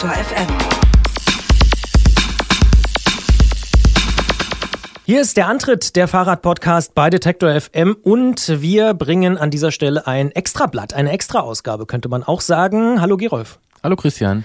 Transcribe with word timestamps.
Detektor 0.00 0.24
FM. 0.24 0.46
Hier 5.04 5.20
ist 5.20 5.36
der 5.36 5.46
Antritt 5.46 5.94
der 5.94 6.08
Fahrradpodcast 6.08 6.94
bei 6.94 7.10
Detektor 7.10 7.60
FM 7.60 7.98
und 8.02 8.62
wir 8.62 8.94
bringen 8.94 9.36
an 9.36 9.50
dieser 9.50 9.70
Stelle 9.70 10.06
ein 10.06 10.30
Extrablatt, 10.30 10.94
eine 10.94 11.10
Extra-Ausgabe, 11.10 11.84
könnte 11.84 12.08
man 12.08 12.22
auch 12.22 12.40
sagen. 12.40 13.02
Hallo 13.02 13.18
Gerolf. 13.18 13.58
Hallo 13.82 13.94
Christian. 13.96 14.44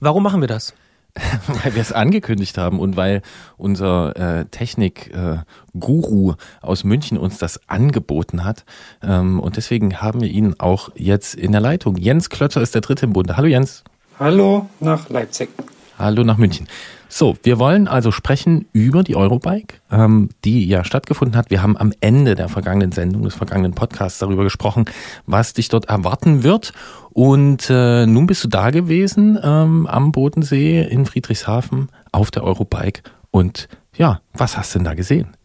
Warum 0.00 0.24
machen 0.24 0.40
wir 0.40 0.48
das? 0.48 0.74
weil 1.46 1.76
wir 1.76 1.82
es 1.82 1.92
angekündigt 1.92 2.58
haben 2.58 2.80
und 2.80 2.96
weil 2.96 3.22
unser 3.56 4.16
äh, 4.16 4.46
Technik-Guru 4.46 6.32
äh, 6.32 6.34
aus 6.62 6.82
München 6.82 7.16
uns 7.16 7.38
das 7.38 7.60
angeboten 7.68 8.42
hat. 8.42 8.64
Ähm, 9.04 9.38
und 9.38 9.56
deswegen 9.56 10.02
haben 10.02 10.20
wir 10.20 10.28
ihn 10.28 10.56
auch 10.58 10.90
jetzt 10.96 11.36
in 11.36 11.52
der 11.52 11.60
Leitung. 11.60 11.96
Jens 11.96 12.28
Klötzer 12.28 12.60
ist 12.60 12.74
der 12.74 12.82
dritte 12.82 13.06
im 13.06 13.12
Bunde. 13.12 13.36
Hallo 13.36 13.46
Jens. 13.46 13.84
Hallo 14.18 14.70
nach 14.80 15.10
Leipzig. 15.10 15.50
Hallo 15.98 16.24
nach 16.24 16.38
München. 16.38 16.66
So, 17.06 17.36
wir 17.42 17.58
wollen 17.58 17.86
also 17.86 18.10
sprechen 18.10 18.66
über 18.72 19.02
die 19.02 19.14
Eurobike, 19.14 19.76
ähm, 19.90 20.30
die 20.42 20.66
ja 20.66 20.84
stattgefunden 20.84 21.36
hat. 21.36 21.50
Wir 21.50 21.62
haben 21.62 21.76
am 21.76 21.92
Ende 22.00 22.34
der 22.34 22.48
vergangenen 22.48 22.92
Sendung, 22.92 23.24
des 23.24 23.34
vergangenen 23.34 23.74
Podcasts 23.74 24.18
darüber 24.18 24.42
gesprochen, 24.42 24.86
was 25.26 25.52
dich 25.52 25.68
dort 25.68 25.90
erwarten 25.90 26.42
wird. 26.42 26.72
Und 27.10 27.68
äh, 27.68 28.06
nun 28.06 28.26
bist 28.26 28.42
du 28.42 28.48
da 28.48 28.70
gewesen 28.70 29.38
ähm, 29.42 29.86
am 29.86 30.12
Bodensee 30.12 30.82
in 30.82 31.04
Friedrichshafen 31.04 31.90
auf 32.10 32.30
der 32.30 32.42
Eurobike. 32.42 33.02
Und 33.30 33.68
ja, 33.94 34.20
was 34.32 34.56
hast 34.56 34.74
du 34.74 34.78
denn 34.78 34.86
da 34.86 34.94
gesehen? 34.94 35.36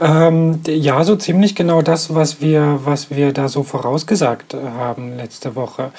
Ähm, 0.00 0.60
ja, 0.66 1.04
so 1.04 1.16
ziemlich 1.16 1.54
genau 1.54 1.82
das, 1.82 2.14
was 2.14 2.40
wir, 2.40 2.80
was 2.84 3.10
wir 3.10 3.32
da 3.32 3.48
so 3.48 3.62
vorausgesagt 3.62 4.54
haben 4.54 5.16
letzte 5.16 5.54
Woche 5.54 5.92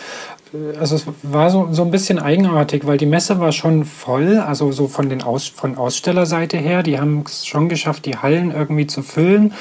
also 0.79 0.95
es 0.95 1.05
war 1.23 1.49
so, 1.49 1.69
so 1.71 1.83
ein 1.83 1.91
bisschen 1.91 2.19
eigenartig, 2.19 2.85
weil 2.85 2.97
die 2.97 3.05
Messe 3.05 3.39
war 3.39 3.51
schon 3.51 3.85
voll, 3.85 4.37
also 4.37 4.71
so 4.71 4.87
von 4.87 5.09
den 5.09 5.21
Aus, 5.21 5.47
von 5.47 5.77
Ausstellerseite 5.77 6.57
her. 6.57 6.83
Die 6.83 6.99
haben 6.99 7.23
es 7.25 7.45
schon 7.45 7.69
geschafft, 7.69 8.05
die 8.05 8.17
Hallen 8.17 8.51
irgendwie 8.51 8.87
zu 8.87 9.01
füllen. 9.01 9.53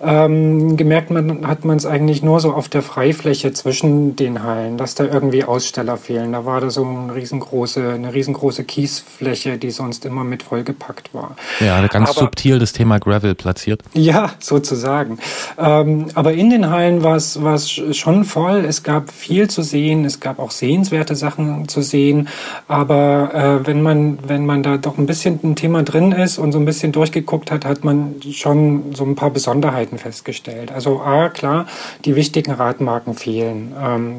Ähm, 0.00 0.76
gemerkt 0.76 1.10
man, 1.10 1.46
hat 1.46 1.64
man 1.64 1.76
es 1.76 1.86
eigentlich 1.86 2.22
nur 2.22 2.40
so 2.40 2.52
auf 2.52 2.68
der 2.68 2.82
Freifläche 2.82 3.52
zwischen 3.52 4.16
den 4.16 4.42
Hallen, 4.42 4.78
dass 4.78 4.94
da 4.94 5.04
irgendwie 5.04 5.44
Aussteller 5.44 5.96
fehlen. 5.96 6.32
Da 6.32 6.44
war 6.44 6.60
da 6.60 6.70
so 6.70 6.84
eine 6.84 7.14
riesengroße, 7.14 7.92
eine 7.94 8.14
riesengroße 8.14 8.64
Kiesfläche, 8.64 9.58
die 9.58 9.70
sonst 9.70 10.04
immer 10.04 10.24
mit 10.24 10.42
vollgepackt 10.42 11.14
war. 11.14 11.36
Ja, 11.60 11.84
ganz 11.86 12.10
aber, 12.10 12.20
subtil 12.20 12.58
das 12.58 12.72
Thema 12.72 12.98
Gravel 12.98 13.34
platziert. 13.34 13.77
Ja, 13.94 14.32
sozusagen. 14.38 15.18
Ähm, 15.58 16.06
aber 16.14 16.32
in 16.32 16.50
den 16.50 16.70
Hallen 16.70 17.02
war 17.02 17.16
es 17.16 17.72
schon 17.92 18.24
voll. 18.24 18.64
Es 18.64 18.82
gab 18.82 19.10
viel 19.10 19.48
zu 19.48 19.62
sehen. 19.62 20.04
Es 20.04 20.20
gab 20.20 20.38
auch 20.38 20.50
sehenswerte 20.50 21.16
Sachen 21.16 21.68
zu 21.68 21.80
sehen. 21.80 22.28
Aber 22.68 23.30
äh, 23.62 23.66
wenn 23.66 23.82
man, 23.82 24.18
wenn 24.26 24.44
man 24.44 24.62
da 24.62 24.76
doch 24.76 24.98
ein 24.98 25.06
bisschen 25.06 25.40
ein 25.42 25.56
Thema 25.56 25.82
drin 25.82 26.12
ist 26.12 26.38
und 26.38 26.52
so 26.52 26.58
ein 26.58 26.64
bisschen 26.64 26.92
durchgeguckt 26.92 27.50
hat, 27.50 27.64
hat 27.64 27.82
man 27.82 28.16
schon 28.30 28.94
so 28.94 29.04
ein 29.04 29.16
paar 29.16 29.30
Besonderheiten 29.30 29.98
festgestellt. 29.98 30.70
Also 30.70 31.00
A, 31.00 31.28
klar, 31.30 31.66
die 32.04 32.14
wichtigen 32.14 32.52
Radmarken 32.52 33.14
fehlen, 33.14 33.72
ähm, 33.82 34.18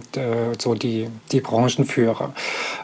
so 0.58 0.74
die, 0.74 1.08
die 1.32 1.42
Branchenführer. 1.42 2.34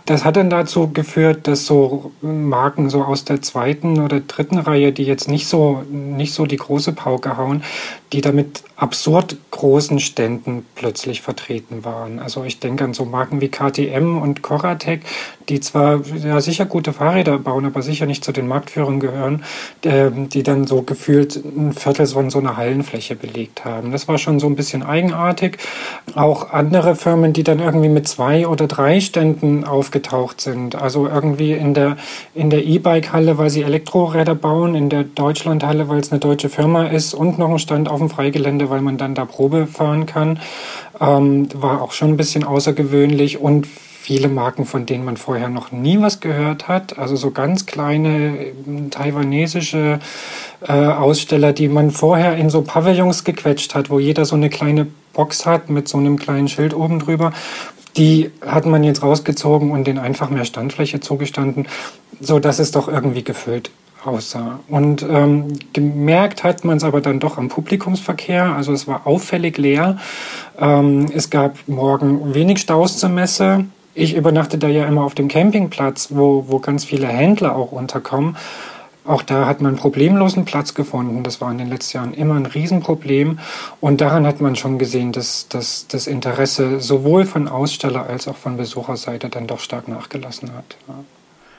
Das 0.06 0.24
hat 0.24 0.38
dann 0.38 0.50
dazu 0.50 0.92
geführt, 0.94 1.48
dass 1.48 1.66
so 1.66 2.12
Marken 2.22 2.90
so 2.90 3.04
aus 3.04 3.26
der 3.26 3.42
zweiten 3.42 4.00
oder 4.00 4.20
dritten 4.20 4.60
Reihe, 4.60 4.92
die 4.92 5.04
jetzt 5.04 5.28
nicht 5.28 5.48
so, 5.48 5.84
nicht 5.90 6.34
so 6.34 6.46
die 6.46 6.58
große 6.66 6.94
Pauke 6.94 7.38
hauen, 7.38 7.64
die 8.14 8.22
damit 8.22 8.64
absurd 8.78 9.38
großen 9.52 10.00
Ständen 10.00 10.66
plötzlich 10.76 11.22
vertreten 11.22 11.86
waren. 11.86 12.20
Also 12.20 12.44
ich 12.44 12.60
denke 12.60 12.84
an 12.84 12.94
so 12.94 13.06
Marken 13.06 13.40
wie 13.40 13.48
KTM 13.48 14.18
und 14.22 14.42
Coratec, 14.42 15.02
die 15.48 15.60
zwar 15.60 16.02
ja, 16.24 16.42
sicher 16.42 16.66
gute 16.66 16.92
Fahrräder 16.92 17.38
bauen, 17.40 17.66
aber 17.66 17.82
sicher 17.82 18.06
nicht 18.06 18.24
zu 18.24 18.32
den 18.32 18.48
Marktführern 18.48 19.00
gehören, 19.00 19.44
äh, 19.84 20.10
die 20.12 20.44
dann 20.44 20.68
so 20.68 20.82
gefühlt 20.82 21.36
ein 21.36 21.74
Viertel 21.74 22.08
von 22.08 22.30
so 22.30 22.40
einer 22.40 22.58
Hallenfläche 22.58 23.16
belegt 23.16 23.64
haben. 23.64 23.92
Das 23.92 24.08
war 24.08 24.18
schon 24.18 24.40
so 24.40 24.48
ein 24.48 24.56
bisschen 24.56 24.84
eigenartig. 24.84 25.58
Auch 26.16 26.52
andere 26.52 26.96
Firmen, 26.96 27.32
die 27.32 27.44
dann 27.44 27.60
irgendwie 27.60 27.90
mit 27.90 28.08
zwei 28.08 28.48
oder 28.48 28.68
drei 28.68 29.00
Ständen 29.00 29.64
aufgetaucht 29.64 30.42
sind. 30.42 30.76
Also 30.76 31.08
irgendwie 31.08 31.54
in 31.54 31.74
der 31.74 31.98
in 32.34 32.50
der 32.50 32.66
E-Bike-Halle, 32.66 33.38
weil 33.38 33.50
sie 33.50 33.64
Elektroräder 33.64 34.36
bauen, 34.36 34.76
in 34.76 34.90
der 34.90 35.04
Deutschland-Halle, 35.04 35.88
weil 35.88 36.00
es 36.00 36.12
eine 36.12 36.20
deutsche 36.20 36.50
Firma 36.56 36.88
ist 36.88 37.14
und 37.14 37.38
noch 37.38 37.50
ein 37.50 37.60
Stand 37.60 37.90
auf 37.90 38.00
dem 38.00 38.10
Freigelände 38.10 38.70
weil 38.70 38.82
man 38.82 38.98
dann 38.98 39.14
da 39.14 39.26
Probe 39.26 39.68
fahren 39.68 40.06
kann. 40.06 40.40
Ähm, 41.02 41.50
war 41.54 41.82
auch 41.82 41.92
schon 41.92 42.10
ein 42.10 42.18
bisschen 42.18 42.46
außergewöhnlich 42.46 43.40
und 43.40 43.68
viele 43.68 44.30
Marken, 44.30 44.66
von 44.66 44.86
denen 44.86 45.04
man 45.04 45.18
vorher 45.18 45.50
noch 45.50 45.72
nie 45.72 46.00
was 46.00 46.22
gehört 46.22 46.70
hat. 46.70 46.98
Also 46.98 47.16
so 47.16 47.32
ganz 47.32 47.66
kleine 47.66 48.54
taiwanesische 48.90 50.00
äh, 50.66 50.72
Aussteller, 50.72 51.52
die 51.54 51.68
man 51.68 51.92
vorher 51.92 52.38
in 52.38 52.50
so 52.50 52.62
Pavillons 52.62 53.26
gequetscht 53.26 53.76
hat, 53.76 53.90
wo 53.90 54.00
jeder 54.00 54.24
so 54.24 54.36
eine 54.36 54.50
kleine 54.50 54.88
Box 55.12 55.46
hat 55.46 55.70
mit 55.70 55.88
so 55.88 55.98
einem 55.98 56.18
kleinen 56.18 56.48
Schild 56.48 56.74
oben 56.74 57.00
drüber. 57.00 57.34
Die 57.98 58.32
hat 58.46 58.66
man 58.66 58.84
jetzt 58.84 59.04
rausgezogen 59.04 59.72
und 59.72 59.88
denen 59.88 60.00
einfach 60.00 60.30
mehr 60.30 60.46
Standfläche 60.46 61.00
zugestanden, 61.00 61.68
so 62.22 62.40
dass 62.40 62.60
es 62.60 62.72
doch 62.72 62.88
irgendwie 62.88 63.24
gefüllt 63.24 63.72
aussah. 64.08 64.60
Und 64.68 65.04
ähm, 65.04 65.48
gemerkt 65.74 66.44
hat 66.44 66.64
man 66.64 66.78
es 66.78 66.84
aber 66.84 67.02
dann 67.02 67.20
doch 67.20 67.38
am 67.38 67.50
Publikumsverkehr. 67.50 68.56
Also 68.56 68.74
es 68.74 68.88
war 68.88 69.06
auffällig 69.06 69.58
leer. 69.58 69.98
Ähm, 70.60 71.08
es 71.14 71.30
gab 71.30 71.58
morgen 71.68 72.34
wenig 72.34 72.60
Staus 72.60 72.98
zur 72.98 73.10
Messe. 73.10 73.66
Ich 73.94 74.16
übernachte 74.16 74.58
da 74.58 74.68
ja 74.68 74.86
immer 74.86 75.04
auf 75.04 75.16
dem 75.16 75.28
Campingplatz, 75.28 76.10
wo, 76.12 76.46
wo 76.48 76.60
ganz 76.60 76.84
viele 76.86 77.08
Händler 77.08 77.56
auch 77.56 77.72
unterkommen. 77.72 78.36
Auch 79.06 79.22
da 79.22 79.46
hat 79.46 79.62
man 79.62 79.76
problemlosen 79.76 80.46
Platz 80.46 80.74
gefunden. 80.74 81.24
Das 81.24 81.40
war 81.40 81.52
in 81.52 81.60
den 81.60 81.70
letzten 81.70 81.98
Jahren 81.98 82.14
immer 82.14 82.36
ein 82.36 82.48
Riesenproblem. 82.48 83.40
Und 83.80 84.02
daran 84.02 84.26
hat 84.26 84.42
man 84.42 84.56
schon 84.56 84.80
gesehen, 84.80 85.12
dass, 85.12 85.48
dass 85.48 85.88
das 85.88 86.08
Interesse 86.08 86.82
sowohl 86.82 87.26
von 87.26 87.48
Aussteller 87.48 88.08
als 88.08 88.28
auch 88.28 88.36
von 88.36 88.58
Besucherseite 88.58 89.30
dann 89.30 89.46
doch 89.46 89.60
stark 89.60 89.88
nachgelassen 89.88 90.54
hat. 90.54 90.76
Ja. 90.88 90.96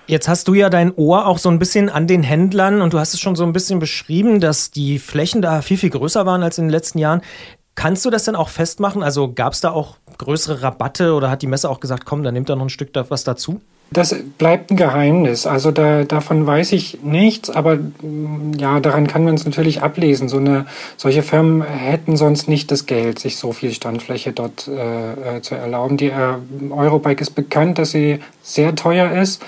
Jetzt 0.09 0.29
hast 0.29 0.47
du 0.47 0.55
ja 0.55 0.71
dein 0.71 0.95
Ohr 0.95 1.27
auch 1.27 1.39
so 1.39 1.49
ein 1.49 1.59
bisschen 1.59 1.89
an 1.89 2.07
den 2.07 2.23
Händlern 2.23 2.81
und 2.81 2.93
du 2.93 2.99
hast 3.01 3.13
es 3.13 3.21
schon 3.21 3.35
so 3.35 3.43
ein 3.43 3.53
bisschen 3.53 3.81
beschrieben, 3.81 4.39
dass 4.39 4.71
die 4.71 5.01
Flächen 5.01 5.43
da 5.43 5.63
viel, 5.63 5.77
viel 5.77 5.91
größer 5.91 6.25
waren 6.25 6.45
als 6.45 6.59
in 6.59 6.67
den 6.67 6.71
letzten 6.71 6.99
Jahren. 6.99 7.23
Kannst 7.75 8.05
du 8.05 8.11
das 8.11 8.25
denn 8.25 8.37
auch 8.37 8.49
festmachen? 8.49 9.03
Also 9.03 9.33
gab 9.33 9.53
es 9.53 9.61
da 9.61 9.73
auch 9.73 9.97
größere 10.19 10.63
Rabatte 10.63 11.13
oder 11.13 11.29
hat 11.29 11.43
die 11.43 11.49
Messe 11.49 11.69
auch 11.69 11.81
gesagt, 11.81 12.05
komm, 12.05 12.23
dann 12.23 12.35
nimmt 12.35 12.49
da 12.49 12.55
noch 12.55 12.67
ein 12.67 12.71
Stück 12.71 12.91
was 13.09 13.25
dazu? 13.25 13.61
Das 13.91 14.15
bleibt 14.39 14.71
ein 14.71 14.77
Geheimnis. 14.77 15.47
Also 15.47 15.71
da, 15.71 16.05
davon 16.05 16.45
weiß 16.45 16.73
ich 16.73 16.99
nichts, 17.05 17.51
aber 17.51 17.77
mm, 17.77 18.55
ja, 18.59 18.81
daran 18.81 19.07
kann 19.07 19.25
man 19.25 19.35
es 19.35 19.45
natürlich 19.45 19.83
ablesen. 19.83 20.29
So 20.29 20.39
eine, 20.39 20.67
solche 20.97 21.23
Firmen 21.23 21.63
hätten 21.63 22.17
sonst 22.17 22.49
nicht 22.49 22.71
das 22.73 22.87
Geld, 22.87 23.21
sich 23.21 23.37
so 23.37 23.53
viel 23.53 23.73
Standfläche 23.73 24.33
dort 24.33 24.69
äh, 24.69 25.37
äh 25.37 25.41
zu 25.41 25.55
erlauben. 25.55 25.97
Die 25.97 26.09
äh, 26.09 26.35
Eurobike 26.71 27.23
ist 27.23 27.37
bekannt, 27.37 27.79
dass 27.79 27.93
sie 27.93 28.19
sehr 28.43 28.75
teuer 28.75 29.13
ist. 29.13 29.41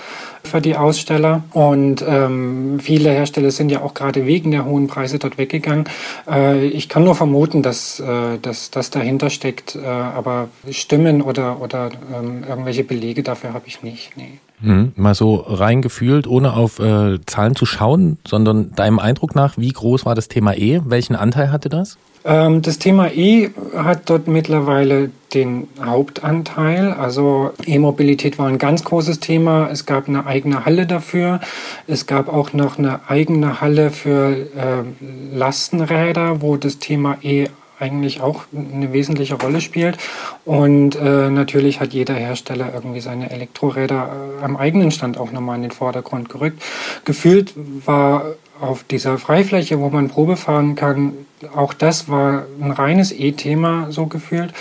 Für 0.43 0.61
die 0.61 0.75
Aussteller. 0.75 1.43
Und 1.51 2.03
ähm, 2.07 2.79
viele 2.79 3.11
Hersteller 3.11 3.51
sind 3.51 3.69
ja 3.69 3.81
auch 3.81 3.93
gerade 3.93 4.25
wegen 4.25 4.51
der 4.51 4.65
hohen 4.65 4.87
Preise 4.87 5.19
dort 5.19 5.37
weggegangen. 5.37 5.85
Äh, 6.29 6.65
ich 6.67 6.89
kann 6.89 7.03
nur 7.03 7.15
vermuten, 7.15 7.61
dass, 7.61 7.99
äh, 7.99 8.37
das 8.41 8.89
dahinter 8.89 9.29
steckt, 9.29 9.75
äh, 9.75 9.85
aber 9.85 10.49
Stimmen 10.71 11.21
oder, 11.21 11.61
oder 11.61 11.89
ähm, 12.13 12.43
irgendwelche 12.47 12.83
Belege 12.83 13.23
dafür 13.23 13.53
habe 13.53 13.67
ich 13.67 13.83
nicht. 13.83 14.15
Nee. 14.15 14.39
Hm, 14.61 14.91
mal 14.95 15.15
so 15.15 15.35
reingefühlt, 15.35 16.27
ohne 16.27 16.53
auf 16.53 16.79
äh, 16.79 17.19
Zahlen 17.25 17.55
zu 17.55 17.65
schauen, 17.65 18.17
sondern 18.27 18.75
deinem 18.75 18.99
Eindruck 18.99 19.33
nach, 19.35 19.57
wie 19.57 19.71
groß 19.71 20.05
war 20.05 20.15
das 20.15 20.27
Thema 20.27 20.53
E? 20.53 20.81
Welchen 20.83 21.15
Anteil 21.15 21.51
hatte 21.51 21.69
das? 21.69 21.97
Ähm, 22.25 22.61
das 22.61 22.79
Thema 22.79 23.11
E 23.11 23.49
hat 23.75 24.09
dort 24.09 24.27
mittlerweile 24.27 25.11
den 25.33 25.67
Hauptanteil. 25.81 26.91
Also 26.91 27.51
E-Mobilität 27.65 28.39
war 28.39 28.47
ein 28.47 28.57
ganz 28.57 28.83
großes 28.83 29.19
Thema. 29.19 29.69
Es 29.71 29.85
gab 29.85 30.07
eine 30.07 30.25
eigene 30.25 30.65
Halle 30.65 30.85
dafür. 30.85 31.39
Es 31.87 32.07
gab 32.07 32.27
auch 32.27 32.53
noch 32.53 32.77
eine 32.77 33.01
eigene 33.07 33.61
Halle 33.61 33.91
für 33.91 34.31
äh, 34.31 35.35
Lastenräder, 35.35 36.41
wo 36.41 36.57
das 36.57 36.79
Thema 36.79 37.17
E 37.21 37.47
eigentlich 37.79 38.19
auch 38.21 38.43
eine 38.53 38.91
wesentliche 38.91 39.35
Rolle 39.35 39.61
spielt. 39.61 39.97
Und 40.45 40.95
äh, 40.95 41.29
natürlich 41.29 41.79
hat 41.79 41.93
jeder 41.93 42.13
Hersteller 42.13 42.71
irgendwie 42.73 42.99
seine 42.99 43.31
Elektroräder 43.31 44.09
äh, 44.41 44.43
am 44.43 44.57
eigenen 44.57 44.91
Stand 44.91 45.17
auch 45.17 45.31
nochmal 45.31 45.55
in 45.55 45.61
den 45.61 45.71
Vordergrund 45.71 46.29
gerückt. 46.29 46.61
Gefühlt 47.05 47.53
war 47.85 48.25
auf 48.59 48.83
dieser 48.83 49.17
Freifläche, 49.17 49.79
wo 49.79 49.89
man 49.89 50.09
Probe 50.09 50.35
fahren 50.35 50.75
kann, 50.75 51.13
auch 51.55 51.73
das 51.73 52.09
war 52.09 52.45
ein 52.61 52.71
reines 52.71 53.11
E-Thema 53.11 53.91
so 53.91 54.07
gefühlt. 54.07 54.53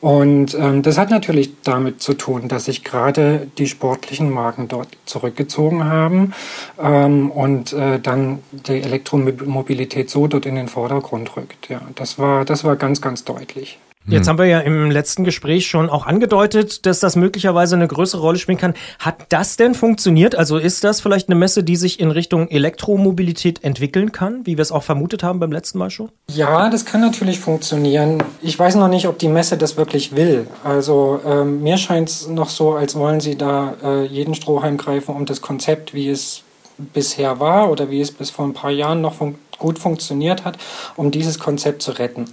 Und 0.00 0.54
ähm, 0.54 0.82
das 0.82 0.98
hat 0.98 1.10
natürlich 1.10 1.62
damit 1.62 2.00
zu 2.02 2.14
tun, 2.14 2.48
dass 2.48 2.64
sich 2.64 2.84
gerade 2.84 3.48
die 3.58 3.66
sportlichen 3.66 4.30
Marken 4.30 4.68
dort 4.68 4.88
zurückgezogen 5.04 5.84
haben 5.84 6.32
ähm, 6.80 7.30
und 7.30 7.72
äh, 7.72 8.00
dann 8.00 8.40
die 8.50 8.80
Elektromobilität 8.80 10.10
so 10.10 10.26
dort 10.26 10.46
in 10.46 10.54
den 10.54 10.68
Vordergrund 10.68 11.36
rückt. 11.36 11.68
Ja, 11.68 11.82
das 11.94 12.18
war, 12.18 12.44
das 12.44 12.64
war 12.64 12.76
ganz, 12.76 13.00
ganz 13.00 13.24
deutlich. 13.24 13.78
Jetzt 14.06 14.26
hm. 14.26 14.30
haben 14.30 14.38
wir 14.38 14.46
ja 14.46 14.60
im 14.60 14.90
letzten 14.90 15.24
Gespräch 15.24 15.66
schon 15.66 15.88
auch 15.88 16.06
angedeutet, 16.06 16.86
dass 16.86 17.00
das 17.00 17.14
möglicherweise 17.16 17.76
eine 17.76 17.86
größere 17.86 18.20
Rolle 18.20 18.38
spielen 18.38 18.58
kann. 18.58 18.74
Hat 18.98 19.26
das 19.28 19.56
denn 19.56 19.74
funktioniert? 19.74 20.34
Also 20.34 20.58
ist 20.58 20.82
das 20.84 21.00
vielleicht 21.00 21.28
eine 21.28 21.36
Messe, 21.36 21.62
die 21.62 21.76
sich 21.76 22.00
in 22.00 22.10
Richtung 22.10 22.48
Elektromobilität 22.48 23.62
entwickeln 23.62 24.12
kann, 24.12 24.44
wie 24.44 24.56
wir 24.56 24.62
es 24.62 24.72
auch 24.72 24.82
vermutet 24.82 25.22
haben 25.22 25.38
beim 25.38 25.52
letzten 25.52 25.78
Mal 25.78 25.90
schon? 25.90 26.10
Ja, 26.28 26.68
das 26.68 26.84
kann 26.84 27.00
natürlich 27.00 27.38
funktionieren. 27.38 28.22
Ich 28.40 28.58
weiß 28.58 28.74
noch 28.74 28.88
nicht, 28.88 29.06
ob 29.06 29.18
die 29.18 29.28
Messe 29.28 29.56
das 29.56 29.76
wirklich 29.76 30.16
will. 30.16 30.46
Also 30.64 31.20
ähm, 31.24 31.62
mir 31.62 31.76
scheint 31.76 32.08
es 32.08 32.28
noch 32.28 32.48
so, 32.48 32.72
als 32.72 32.96
wollen 32.96 33.20
sie 33.20 33.36
da 33.36 33.74
äh, 33.84 34.06
jeden 34.06 34.34
Strohhalm 34.34 34.78
greifen, 34.78 35.14
um 35.14 35.26
das 35.26 35.40
Konzept, 35.40 35.94
wie 35.94 36.08
es 36.08 36.42
bisher 36.78 37.38
war 37.38 37.70
oder 37.70 37.90
wie 37.90 38.00
es 38.00 38.10
bis 38.10 38.30
vor 38.30 38.46
ein 38.46 38.54
paar 38.54 38.70
Jahren 38.70 39.00
noch 39.00 39.14
fun 39.14 39.36
gut 39.58 39.78
funktioniert 39.78 40.44
hat, 40.44 40.58
um 40.96 41.10
dieses 41.10 41.38
Konzept 41.38 41.82
zu 41.82 41.92
retten. 41.92 42.26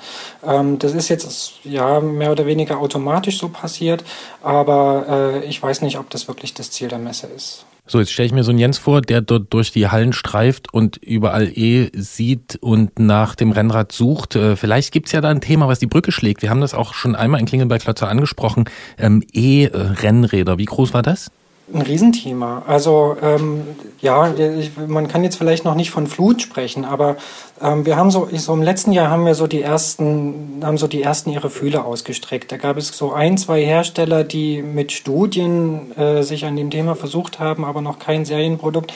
Ähm, 0.45 0.79
das 0.79 0.93
ist 0.93 1.09
jetzt 1.09 1.53
ja 1.63 1.99
mehr 1.99 2.31
oder 2.31 2.45
weniger 2.45 2.79
automatisch 2.79 3.39
so 3.39 3.49
passiert, 3.49 4.03
aber 4.41 5.41
äh, 5.43 5.45
ich 5.45 5.61
weiß 5.61 5.81
nicht, 5.81 5.97
ob 5.97 6.09
das 6.09 6.27
wirklich 6.27 6.53
das 6.53 6.71
Ziel 6.71 6.87
der 6.87 6.99
Messe 6.99 7.27
ist. 7.27 7.65
So, 7.91 7.99
jetzt 7.99 8.11
stelle 8.11 8.27
ich 8.27 8.33
mir 8.33 8.43
so 8.43 8.51
einen 8.51 8.59
Jens 8.59 8.77
vor, 8.77 9.01
der 9.01 9.21
dort 9.21 9.51
durch 9.51 9.71
die 9.71 9.87
Hallen 9.87 10.13
streift 10.13 10.71
und 10.71 10.97
überall 10.97 11.47
E 11.47 11.89
sieht 11.93 12.55
und 12.61 12.99
nach 12.99 13.33
dem 13.33 13.51
Rennrad 13.51 13.91
sucht. 13.91 14.35
Äh, 14.35 14.55
vielleicht 14.55 14.91
gibt's 14.91 15.11
ja 15.11 15.21
da 15.21 15.29
ein 15.29 15.41
Thema, 15.41 15.67
was 15.67 15.79
die 15.79 15.87
Brücke 15.87 16.11
schlägt. 16.11 16.43
Wir 16.43 16.51
haben 16.51 16.61
das 16.61 16.75
auch 16.75 16.93
schon 16.93 17.15
einmal 17.15 17.39
in 17.39 17.47
Klingen 17.47 17.67
bei 17.67 17.79
Klotzer 17.79 18.07
angesprochen. 18.07 18.65
Ähm, 18.99 19.23
E-Rennräder, 19.33 20.59
wie 20.59 20.65
groß 20.65 20.93
war 20.93 21.01
das? 21.01 21.31
Ein 21.73 21.81
Riesenthema. 21.81 22.63
Also 22.67 23.15
ähm, 23.21 23.63
ja, 24.01 24.33
ich, 24.33 24.71
man 24.77 25.07
kann 25.07 25.23
jetzt 25.23 25.35
vielleicht 25.35 25.65
noch 25.65 25.75
nicht 25.75 25.91
von 25.91 26.07
Flut 26.07 26.41
sprechen, 26.41 26.85
aber 26.85 27.17
ähm, 27.61 27.85
wir 27.85 27.95
haben 27.95 28.11
so, 28.11 28.27
so 28.31 28.53
im 28.53 28.61
letzten 28.61 28.91
Jahr 28.91 29.09
haben 29.09 29.25
wir 29.25 29.35
so 29.35 29.47
die 29.47 29.61
ersten, 29.61 30.61
haben 30.63 30.77
so 30.77 30.87
die 30.87 31.01
ersten 31.01 31.29
ihre 31.31 31.49
Fühle 31.49 31.83
ausgestreckt. 31.83 32.51
Da 32.51 32.57
gab 32.57 32.77
es 32.77 32.89
so 32.89 33.13
ein, 33.13 33.37
zwei 33.37 33.63
Hersteller, 33.63 34.23
die 34.23 34.61
mit 34.61 34.91
Studien 34.91 35.95
äh, 35.97 36.23
sich 36.23 36.45
an 36.45 36.55
dem 36.55 36.71
Thema 36.71 36.95
versucht 36.95 37.39
haben, 37.39 37.65
aber 37.65 37.81
noch 37.81 37.99
kein 37.99 38.25
Serienprodukt. 38.25 38.93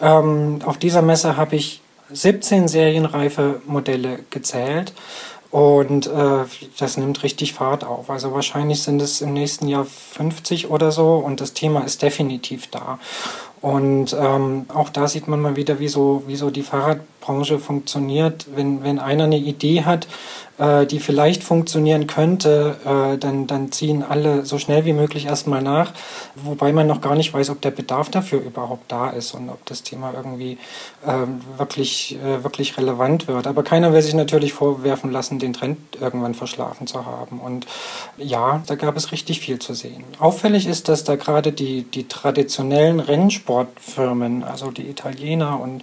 Ähm, 0.00 0.60
auf 0.64 0.78
dieser 0.78 1.02
Messe 1.02 1.36
habe 1.36 1.56
ich 1.56 1.80
17 2.12 2.68
serienreife 2.68 3.62
Modelle 3.66 4.20
gezählt. 4.30 4.92
Und 5.52 6.06
äh, 6.06 6.44
das 6.78 6.96
nimmt 6.96 7.22
richtig 7.22 7.52
Fahrt 7.52 7.84
auf. 7.84 8.08
Also 8.08 8.32
wahrscheinlich 8.32 8.82
sind 8.82 9.02
es 9.02 9.20
im 9.20 9.34
nächsten 9.34 9.68
Jahr 9.68 9.84
50 9.84 10.70
oder 10.70 10.90
so 10.90 11.16
und 11.16 11.42
das 11.42 11.52
Thema 11.52 11.84
ist 11.84 12.00
definitiv 12.00 12.68
da. 12.68 12.98
Und 13.60 14.16
ähm, 14.18 14.64
auch 14.74 14.88
da 14.88 15.06
sieht 15.06 15.28
man 15.28 15.40
mal 15.40 15.54
wieder, 15.54 15.78
wie 15.78 15.88
so, 15.88 16.24
wie 16.26 16.36
so 16.36 16.50
die 16.50 16.62
Fahrradbranche 16.62 17.58
funktioniert. 17.58 18.46
Wenn, 18.56 18.82
wenn 18.82 18.98
einer 18.98 19.24
eine 19.24 19.36
Idee 19.36 19.84
hat, 19.84 20.08
äh, 20.58 20.86
die 20.86 21.00
vielleicht 21.00 21.42
funktionieren 21.42 22.06
könnte, 22.06 22.76
äh, 22.84 23.18
dann, 23.18 23.46
dann 23.46 23.72
ziehen 23.72 24.02
alle 24.02 24.44
so 24.44 24.58
schnell 24.58 24.84
wie 24.84 24.92
möglich 24.92 25.26
erstmal 25.26 25.62
nach, 25.62 25.92
wobei 26.34 26.72
man 26.72 26.86
noch 26.86 27.00
gar 27.00 27.14
nicht 27.14 27.32
weiß, 27.32 27.50
ob 27.50 27.60
der 27.60 27.70
Bedarf 27.70 28.10
dafür 28.10 28.40
überhaupt 28.40 28.90
da 28.92 29.10
ist 29.10 29.34
und 29.34 29.48
ob 29.48 29.64
das 29.66 29.82
Thema 29.82 30.12
irgendwie 30.14 30.58
äh, 31.06 31.12
wirklich, 31.58 32.18
wirklich 32.42 32.76
relevant 32.76 33.28
wird. 33.28 33.46
Aber 33.46 33.62
keiner 33.62 33.92
will 33.92 34.02
sich 34.02 34.14
natürlich 34.14 34.52
vorwerfen 34.52 35.10
lassen, 35.10 35.38
den 35.38 35.52
Trend 35.52 35.78
irgendwann 36.00 36.34
verschlafen 36.34 36.86
zu 36.86 37.06
haben. 37.06 37.40
Und 37.40 37.66
ja, 38.16 38.62
da 38.66 38.74
gab 38.74 38.96
es 38.96 39.12
richtig 39.12 39.40
viel 39.40 39.58
zu 39.58 39.74
sehen. 39.74 40.04
Auffällig 40.18 40.66
ist, 40.66 40.88
dass 40.88 41.04
da 41.04 41.16
gerade 41.16 41.52
die, 41.52 41.84
die 41.84 42.08
traditionellen 42.08 43.00
Rennsportfirmen, 43.00 44.44
also 44.44 44.70
die 44.70 44.88
Italiener 44.88 45.60
und 45.60 45.82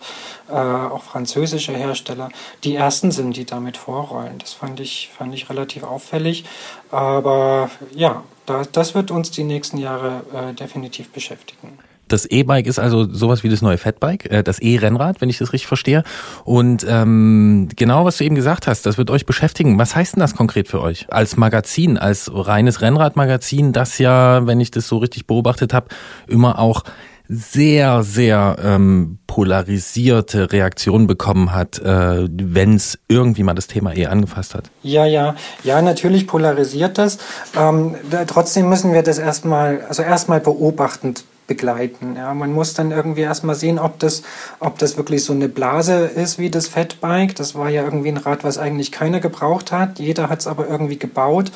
äh, 0.49 0.53
auch 0.53 1.03
französische 1.03 1.73
Hersteller, 1.73 2.29
die 2.63 2.75
ersten 2.75 3.11
sind, 3.11 3.35
die 3.35 3.45
damit 3.45 3.77
vorrollen. 3.77 4.37
Das 4.39 4.58
fand 4.59 4.79
ich, 4.79 5.09
fand 5.17 5.33
ich 5.33 5.49
relativ 5.49 5.83
auffällig. 5.83 6.43
Aber 6.91 7.69
ja, 7.95 8.23
das, 8.45 8.71
das 8.71 8.95
wird 8.95 9.11
uns 9.11 9.31
die 9.31 9.43
nächsten 9.43 9.77
Jahre 9.77 10.23
äh, 10.33 10.53
definitiv 10.53 11.09
beschäftigen. 11.09 11.79
Das 12.09 12.25
E-Bike 12.25 12.65
ist 12.65 12.79
also 12.79 13.07
sowas 13.13 13.43
wie 13.43 13.49
das 13.49 13.61
neue 13.61 13.77
Fatbike, 13.77 14.31
äh, 14.31 14.43
das 14.43 14.59
E-Rennrad, 14.59 15.21
wenn 15.21 15.29
ich 15.29 15.37
das 15.37 15.53
richtig 15.53 15.67
verstehe. 15.67 16.03
Und 16.43 16.85
ähm, 16.89 17.69
genau, 17.75 18.03
was 18.03 18.17
du 18.17 18.23
eben 18.23 18.35
gesagt 18.35 18.67
hast, 18.67 18.85
das 18.85 18.97
wird 18.97 19.11
euch 19.11 19.25
beschäftigen. 19.25 19.77
Was 19.77 19.95
heißt 19.95 20.15
denn 20.15 20.21
das 20.21 20.35
konkret 20.35 20.67
für 20.67 20.81
euch? 20.81 21.05
Als 21.09 21.37
Magazin, 21.37 21.97
als 21.97 22.29
reines 22.33 22.81
Rennradmagazin, 22.81 23.73
das 23.73 23.99
ja, 23.99 24.45
wenn 24.47 24.59
ich 24.59 24.71
das 24.71 24.87
so 24.87 24.97
richtig 24.97 25.27
beobachtet 25.27 25.73
habe, 25.73 25.87
immer 26.27 26.57
auch 26.57 26.83
sehr, 27.31 28.01
sehr 28.01 28.55
ähm, 28.61 29.19
polarisierte 29.27 30.51
Reaktionen 30.51 31.05
bekommen 31.05 31.53
hat, 31.53 31.77
äh, 31.77 32.27
wenn 32.27 32.73
es 32.73 32.97
irgendwie 33.07 33.43
mal 33.43 33.53
das 33.53 33.67
Thema 33.67 33.95
eh 33.95 34.07
angefasst 34.07 34.55
hat. 34.55 34.71
Ja, 34.81 35.05
ja, 35.05 35.35
ja, 35.63 35.79
natürlich 35.83 36.25
polarisiert 36.25 36.97
das. 36.97 37.19
Ähm, 37.55 37.95
da, 38.09 38.25
trotzdem 38.25 38.67
müssen 38.67 38.93
wir 38.93 39.03
das 39.03 39.19
erstmal, 39.19 39.81
also 39.87 40.01
erstmal 40.01 40.39
beobachtend 40.39 41.23
begleiten. 41.45 42.15
Ja, 42.15 42.33
man 42.33 42.53
muss 42.53 42.73
dann 42.73 42.91
irgendwie 42.91 43.21
erstmal 43.21 43.55
sehen, 43.55 43.79
ob 43.79 43.99
das, 43.99 44.23
ob 44.59 44.77
das 44.79 44.97
wirklich 44.97 45.23
so 45.23 45.33
eine 45.33 45.49
Blase 45.49 46.05
ist 46.05 46.39
wie 46.39 46.49
das 46.49 46.67
Fatbike. 46.67 47.35
Das 47.35 47.55
war 47.55 47.69
ja 47.69 47.83
irgendwie 47.83 48.09
ein 48.09 48.17
Rad, 48.17 48.43
was 48.43 48.57
eigentlich 48.57 48.91
keiner 48.91 49.19
gebraucht 49.19 49.71
hat. 49.71 49.99
Jeder 49.99 50.29
hat 50.29 50.39
es 50.39 50.47
aber 50.47 50.67
irgendwie 50.67 50.97
gebaut. 50.97 51.51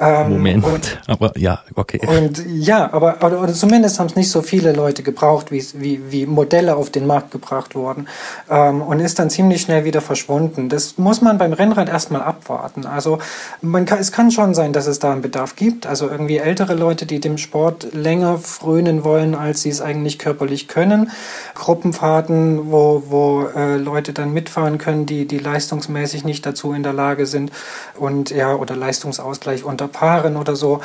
Ähm, 0.00 0.30
Moment, 0.30 0.64
und, 0.64 0.98
aber 1.06 1.36
ja, 1.36 1.60
okay. 1.74 2.00
Und 2.06 2.42
ja, 2.46 2.90
aber 2.90 3.18
oder, 3.22 3.42
oder 3.42 3.52
zumindest 3.52 4.00
haben 4.00 4.06
es 4.06 4.16
nicht 4.16 4.30
so 4.30 4.40
viele 4.40 4.72
Leute 4.72 5.02
gebraucht, 5.02 5.52
wie, 5.52 5.62
wie, 5.74 6.00
wie 6.10 6.24
Modelle 6.24 6.74
auf 6.76 6.88
den 6.88 7.06
Markt 7.06 7.30
gebracht 7.30 7.74
wurden 7.74 8.08
ähm, 8.48 8.80
und 8.80 9.00
ist 9.00 9.18
dann 9.18 9.28
ziemlich 9.28 9.60
schnell 9.60 9.84
wieder 9.84 10.00
verschwunden. 10.00 10.70
Das 10.70 10.96
muss 10.96 11.20
man 11.20 11.36
beim 11.36 11.52
Rennrad 11.52 11.90
erstmal 11.90 12.22
abwarten. 12.22 12.86
Also 12.86 13.18
man 13.60 13.84
kann, 13.84 13.98
es 13.98 14.10
kann 14.10 14.30
schon 14.30 14.54
sein, 14.54 14.72
dass 14.72 14.86
es 14.86 15.00
da 15.00 15.12
einen 15.12 15.20
Bedarf 15.20 15.54
gibt. 15.54 15.86
Also 15.86 16.08
irgendwie 16.08 16.38
ältere 16.38 16.74
Leute, 16.74 17.04
die 17.04 17.20
dem 17.20 17.36
Sport 17.36 17.92
länger 17.92 18.38
frönen 18.38 19.04
wollen, 19.04 19.34
als 19.34 19.60
sie 19.60 19.68
es 19.68 19.82
eigentlich 19.82 20.18
körperlich 20.18 20.66
können. 20.66 21.10
Gruppenfahrten, 21.54 22.72
wo, 22.72 23.02
wo 23.08 23.48
äh, 23.54 23.76
Leute 23.76 24.14
dann 24.14 24.32
mitfahren 24.32 24.78
können, 24.78 25.04
die, 25.04 25.26
die 25.26 25.38
leistungsmäßig 25.38 26.24
nicht 26.24 26.46
dazu 26.46 26.72
in 26.72 26.82
der 26.82 26.94
Lage 26.94 27.26
sind 27.26 27.52
und 27.98 28.30
ja, 28.30 28.54
oder 28.54 28.76
Leistungsausgleich 28.76 29.62
unter 29.62 29.89
Paaren 29.92 30.36
oder 30.36 30.56
so. 30.56 30.80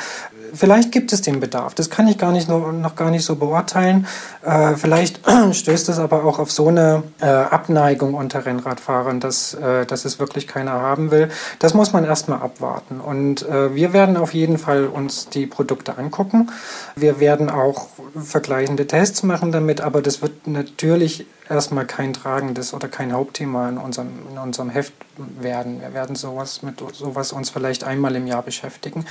Vielleicht 0.54 0.92
gibt 0.92 1.12
es 1.12 1.22
den 1.22 1.40
Bedarf. 1.40 1.74
Das 1.74 1.90
kann 1.90 2.08
ich 2.08 2.18
gar 2.18 2.32
nicht 2.32 2.48
noch, 2.48 2.72
noch 2.72 2.94
gar 2.94 3.10
nicht 3.10 3.24
so 3.24 3.36
beurteilen. 3.36 4.06
Äh, 4.42 4.74
vielleicht 4.76 5.20
stößt 5.52 5.88
es 5.88 5.98
aber 5.98 6.24
auch 6.24 6.38
auf 6.38 6.50
so 6.50 6.68
eine 6.68 7.02
äh, 7.20 7.26
Abneigung 7.26 8.14
unter 8.14 8.46
Rennradfahrern, 8.46 9.20
dass, 9.20 9.54
äh, 9.54 9.86
dass 9.86 10.04
es 10.04 10.18
wirklich 10.18 10.46
keiner 10.46 10.72
haben 10.72 11.10
will. 11.10 11.30
Das 11.58 11.74
muss 11.74 11.92
man 11.92 12.04
erstmal 12.04 12.40
abwarten. 12.40 13.00
Und 13.00 13.46
äh, 13.48 13.74
wir 13.74 13.92
werden 13.92 14.16
auf 14.16 14.34
jeden 14.34 14.58
Fall 14.58 14.86
uns 14.86 15.28
die 15.28 15.46
Produkte 15.46 15.98
angucken. 15.98 16.50
Wir 16.94 17.20
werden 17.20 17.50
auch 17.50 17.88
vergleichende 18.14 18.86
Tests 18.86 19.22
machen 19.22 19.52
damit, 19.52 19.80
aber 19.80 20.00
das 20.00 20.22
wird 20.22 20.46
natürlich 20.46 21.26
erstmal 21.48 21.86
kein 21.86 22.12
tragendes 22.12 22.74
oder 22.74 22.88
kein 22.88 23.12
Hauptthema 23.12 23.68
in 23.68 23.78
unserem, 23.78 24.28
in 24.30 24.38
unserem 24.38 24.70
Heft 24.70 24.92
werden. 25.16 25.80
Wir 25.80 25.94
werden 25.94 26.16
sowas 26.16 26.62
mit 26.62 26.82
sowas 26.94 27.32
uns 27.32 27.50
vielleicht 27.50 27.84
einmal 27.84 28.16
im 28.16 28.26
Jahr 28.26 28.42
beschäftigen. 28.42 29.06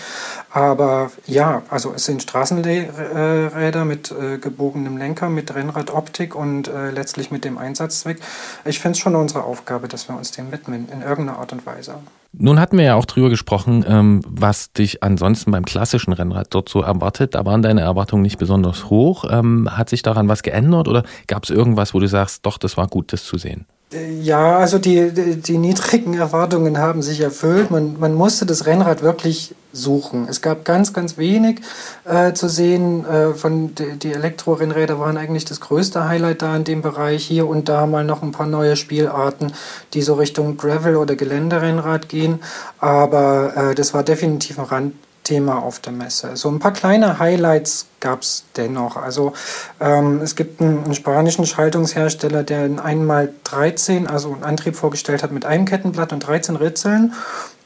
Aber 0.51 1.11
ja, 1.25 1.63
also 1.69 1.93
es 1.93 2.05
sind 2.05 2.21
Straßenräder 2.21 3.85
mit 3.85 4.11
äh, 4.11 4.37
gebogenem 4.37 4.97
Lenker, 4.97 5.29
mit 5.29 5.53
Rennradoptik 5.53 6.35
und 6.35 6.67
äh, 6.67 6.91
letztlich 6.91 7.31
mit 7.31 7.45
dem 7.45 7.57
Einsatzzweck. 7.57 8.19
Ich 8.65 8.79
finde 8.79 8.93
es 8.93 8.99
schon 8.99 9.15
unsere 9.15 9.43
Aufgabe, 9.43 9.87
dass 9.87 10.07
wir 10.09 10.15
uns 10.15 10.31
dem 10.31 10.51
widmen, 10.51 10.89
in 10.91 11.01
irgendeiner 11.01 11.39
Art 11.39 11.53
und 11.53 11.65
Weise. 11.65 11.95
Nun 12.37 12.59
hatten 12.59 12.77
wir 12.77 12.85
ja 12.85 12.95
auch 12.95 13.05
drüber 13.05 13.29
gesprochen, 13.29 13.85
ähm, 13.87 14.21
was 14.27 14.73
dich 14.73 15.01
ansonsten 15.03 15.51
beim 15.51 15.63
klassischen 15.63 16.11
Rennrad 16.11 16.53
dort 16.53 16.67
so 16.67 16.81
erwartet. 16.81 17.33
Da 17.33 17.45
waren 17.45 17.61
deine 17.61 17.81
Erwartungen 17.81 18.23
nicht 18.23 18.37
besonders 18.37 18.89
hoch. 18.89 19.25
Ähm, 19.29 19.69
hat 19.71 19.89
sich 19.89 20.01
daran 20.01 20.27
was 20.27 20.43
geändert 20.43 20.87
oder 20.87 21.03
gab 21.27 21.45
es 21.45 21.49
irgendwas, 21.49 21.93
wo 21.93 21.99
du 21.99 22.07
sagst, 22.07 22.45
doch, 22.45 22.57
das 22.57 22.75
war 22.75 22.87
gut, 22.87 23.13
das 23.13 23.23
zu 23.23 23.37
sehen? 23.37 23.65
Ja, 23.91 24.57
also 24.57 24.79
die, 24.79 25.11
die, 25.11 25.57
niedrigen 25.59 26.15
Erwartungen 26.15 26.79
haben 26.79 27.03
sich 27.03 27.21
erfüllt. 27.21 27.69
Man, 27.69 27.99
man 27.99 28.15
musste 28.15 28.45
das 28.45 28.65
Rennrad 28.65 29.03
wirklich 29.03 29.53
suchen. 29.73 30.27
Es 30.27 30.41
gab 30.41 30.65
ganz, 30.65 30.91
ganz 30.91 31.17
wenig 31.17 31.61
äh, 32.03 32.33
zu 32.33 32.49
sehen. 32.49 33.05
Äh, 33.05 33.35
von 33.35 33.75
die, 33.75 33.97
die 33.97 34.11
Elektrorennräder 34.11 34.99
waren 34.99 35.17
eigentlich 35.17 35.45
das 35.45 35.61
größte 35.61 36.07
Highlight 36.07 36.41
da 36.41 36.55
in 36.55 36.63
dem 36.63 36.81
Bereich. 36.81 37.25
Hier 37.25 37.47
und 37.47 37.69
da 37.69 37.85
mal 37.85 38.03
noch 38.03 38.23
ein 38.23 38.31
paar 38.31 38.47
neue 38.47 38.75
Spielarten, 38.75 39.53
die 39.93 40.01
so 40.01 40.15
Richtung 40.15 40.57
Gravel- 40.57 40.97
oder 40.97 41.15
Geländerennrad 41.15 42.09
gehen. 42.09 42.39
Aber 42.79 43.55
äh, 43.55 43.75
das 43.75 43.93
war 43.93 44.03
definitiv 44.03 44.57
ein 44.57 44.65
Rand, 44.65 44.93
Thema 45.25 45.61
auf 45.61 45.79
der 45.79 45.91
Messe. 45.91 46.37
So 46.37 46.49
ein 46.49 46.59
paar 46.59 46.71
kleine 46.71 47.19
Highlights 47.19 47.87
gab 47.99 48.21
es 48.21 48.45
dennoch. 48.55 48.95
Also 48.95 49.33
ähm, 49.81 50.21
es 50.21 50.37
gibt 50.37 50.61
einen, 50.61 50.85
einen, 50.85 50.93
spanischen 50.93 51.45
Schaltungshersteller, 51.45 52.43
der 52.43 52.61
einen 52.61 52.79
einmal 52.79 53.33
13, 53.43 54.07
also 54.07 54.31
einen 54.31 54.43
Antrieb 54.43 54.75
vorgestellt 54.75 55.23
hat 55.23 55.31
mit 55.31 55.45
einem 55.45 55.65
Kettenblatt 55.65 56.13
und 56.13 56.19
13 56.21 56.55
Ritzeln 56.55 57.13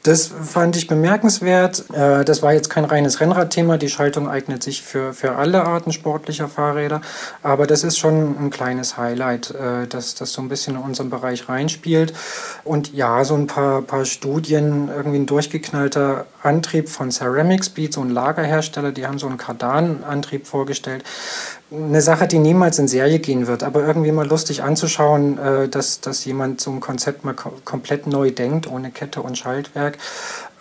das 0.02 0.28
fand 0.28 0.76
ich 0.76 0.86
bemerkenswert. 0.86 1.84
Äh, 1.92 2.24
das 2.24 2.42
war 2.42 2.54
jetzt 2.54 2.70
kein 2.70 2.84
reines 2.84 3.20
Rennradthema. 3.20 3.76
Die 3.76 3.88
Schaltung 3.88 4.28
eignet 4.28 4.62
sich 4.62 4.82
für, 4.82 5.12
für 5.12 5.36
alle 5.36 5.64
Arten 5.64 5.92
sportlicher 5.92 6.48
Fahrräder. 6.48 7.02
Aber 7.42 7.66
das 7.66 7.84
ist 7.84 7.98
schon 7.98 8.36
ein 8.38 8.50
kleines 8.50 8.96
Highlight, 8.96 9.50
äh, 9.50 9.86
dass 9.86 10.14
das 10.14 10.32
so 10.32 10.40
ein 10.40 10.48
bisschen 10.48 10.76
in 10.76 10.82
unseren 10.82 11.10
Bereich 11.10 11.48
reinspielt. 11.48 12.14
Und 12.64 12.94
ja, 12.94 13.24
so 13.24 13.34
ein 13.34 13.46
paar, 13.46 13.82
paar 13.82 14.06
Studien, 14.06 14.88
irgendwie 14.88 15.18
ein 15.18 15.26
durchgeknallter 15.26 16.26
Antrieb 16.42 16.88
von 16.88 17.10
Ceramic 17.10 17.64
Speed, 17.64 17.92
so 17.92 18.00
ein 18.00 18.10
Lagerhersteller, 18.10 18.92
die 18.92 19.06
haben 19.06 19.18
so 19.18 19.26
einen 19.26 19.36
Kardan-Antrieb 19.36 20.46
vorgestellt 20.46 21.04
eine 21.72 22.00
Sache, 22.00 22.26
die 22.26 22.38
niemals 22.38 22.78
in 22.78 22.88
Serie 22.88 23.20
gehen 23.20 23.46
wird, 23.46 23.62
aber 23.62 23.86
irgendwie 23.86 24.12
mal 24.12 24.26
lustig 24.26 24.62
anzuschauen, 24.62 25.38
äh, 25.38 25.68
dass, 25.68 26.00
dass 26.00 26.24
jemand 26.24 26.60
so 26.60 26.70
ein 26.70 26.80
Konzept 26.80 27.24
mal 27.24 27.34
kom 27.34 27.52
komplett 27.64 28.06
neu 28.06 28.30
denkt, 28.30 28.66
ohne 28.66 28.90
Kette 28.90 29.22
und 29.22 29.38
Schaltwerk. 29.38 29.98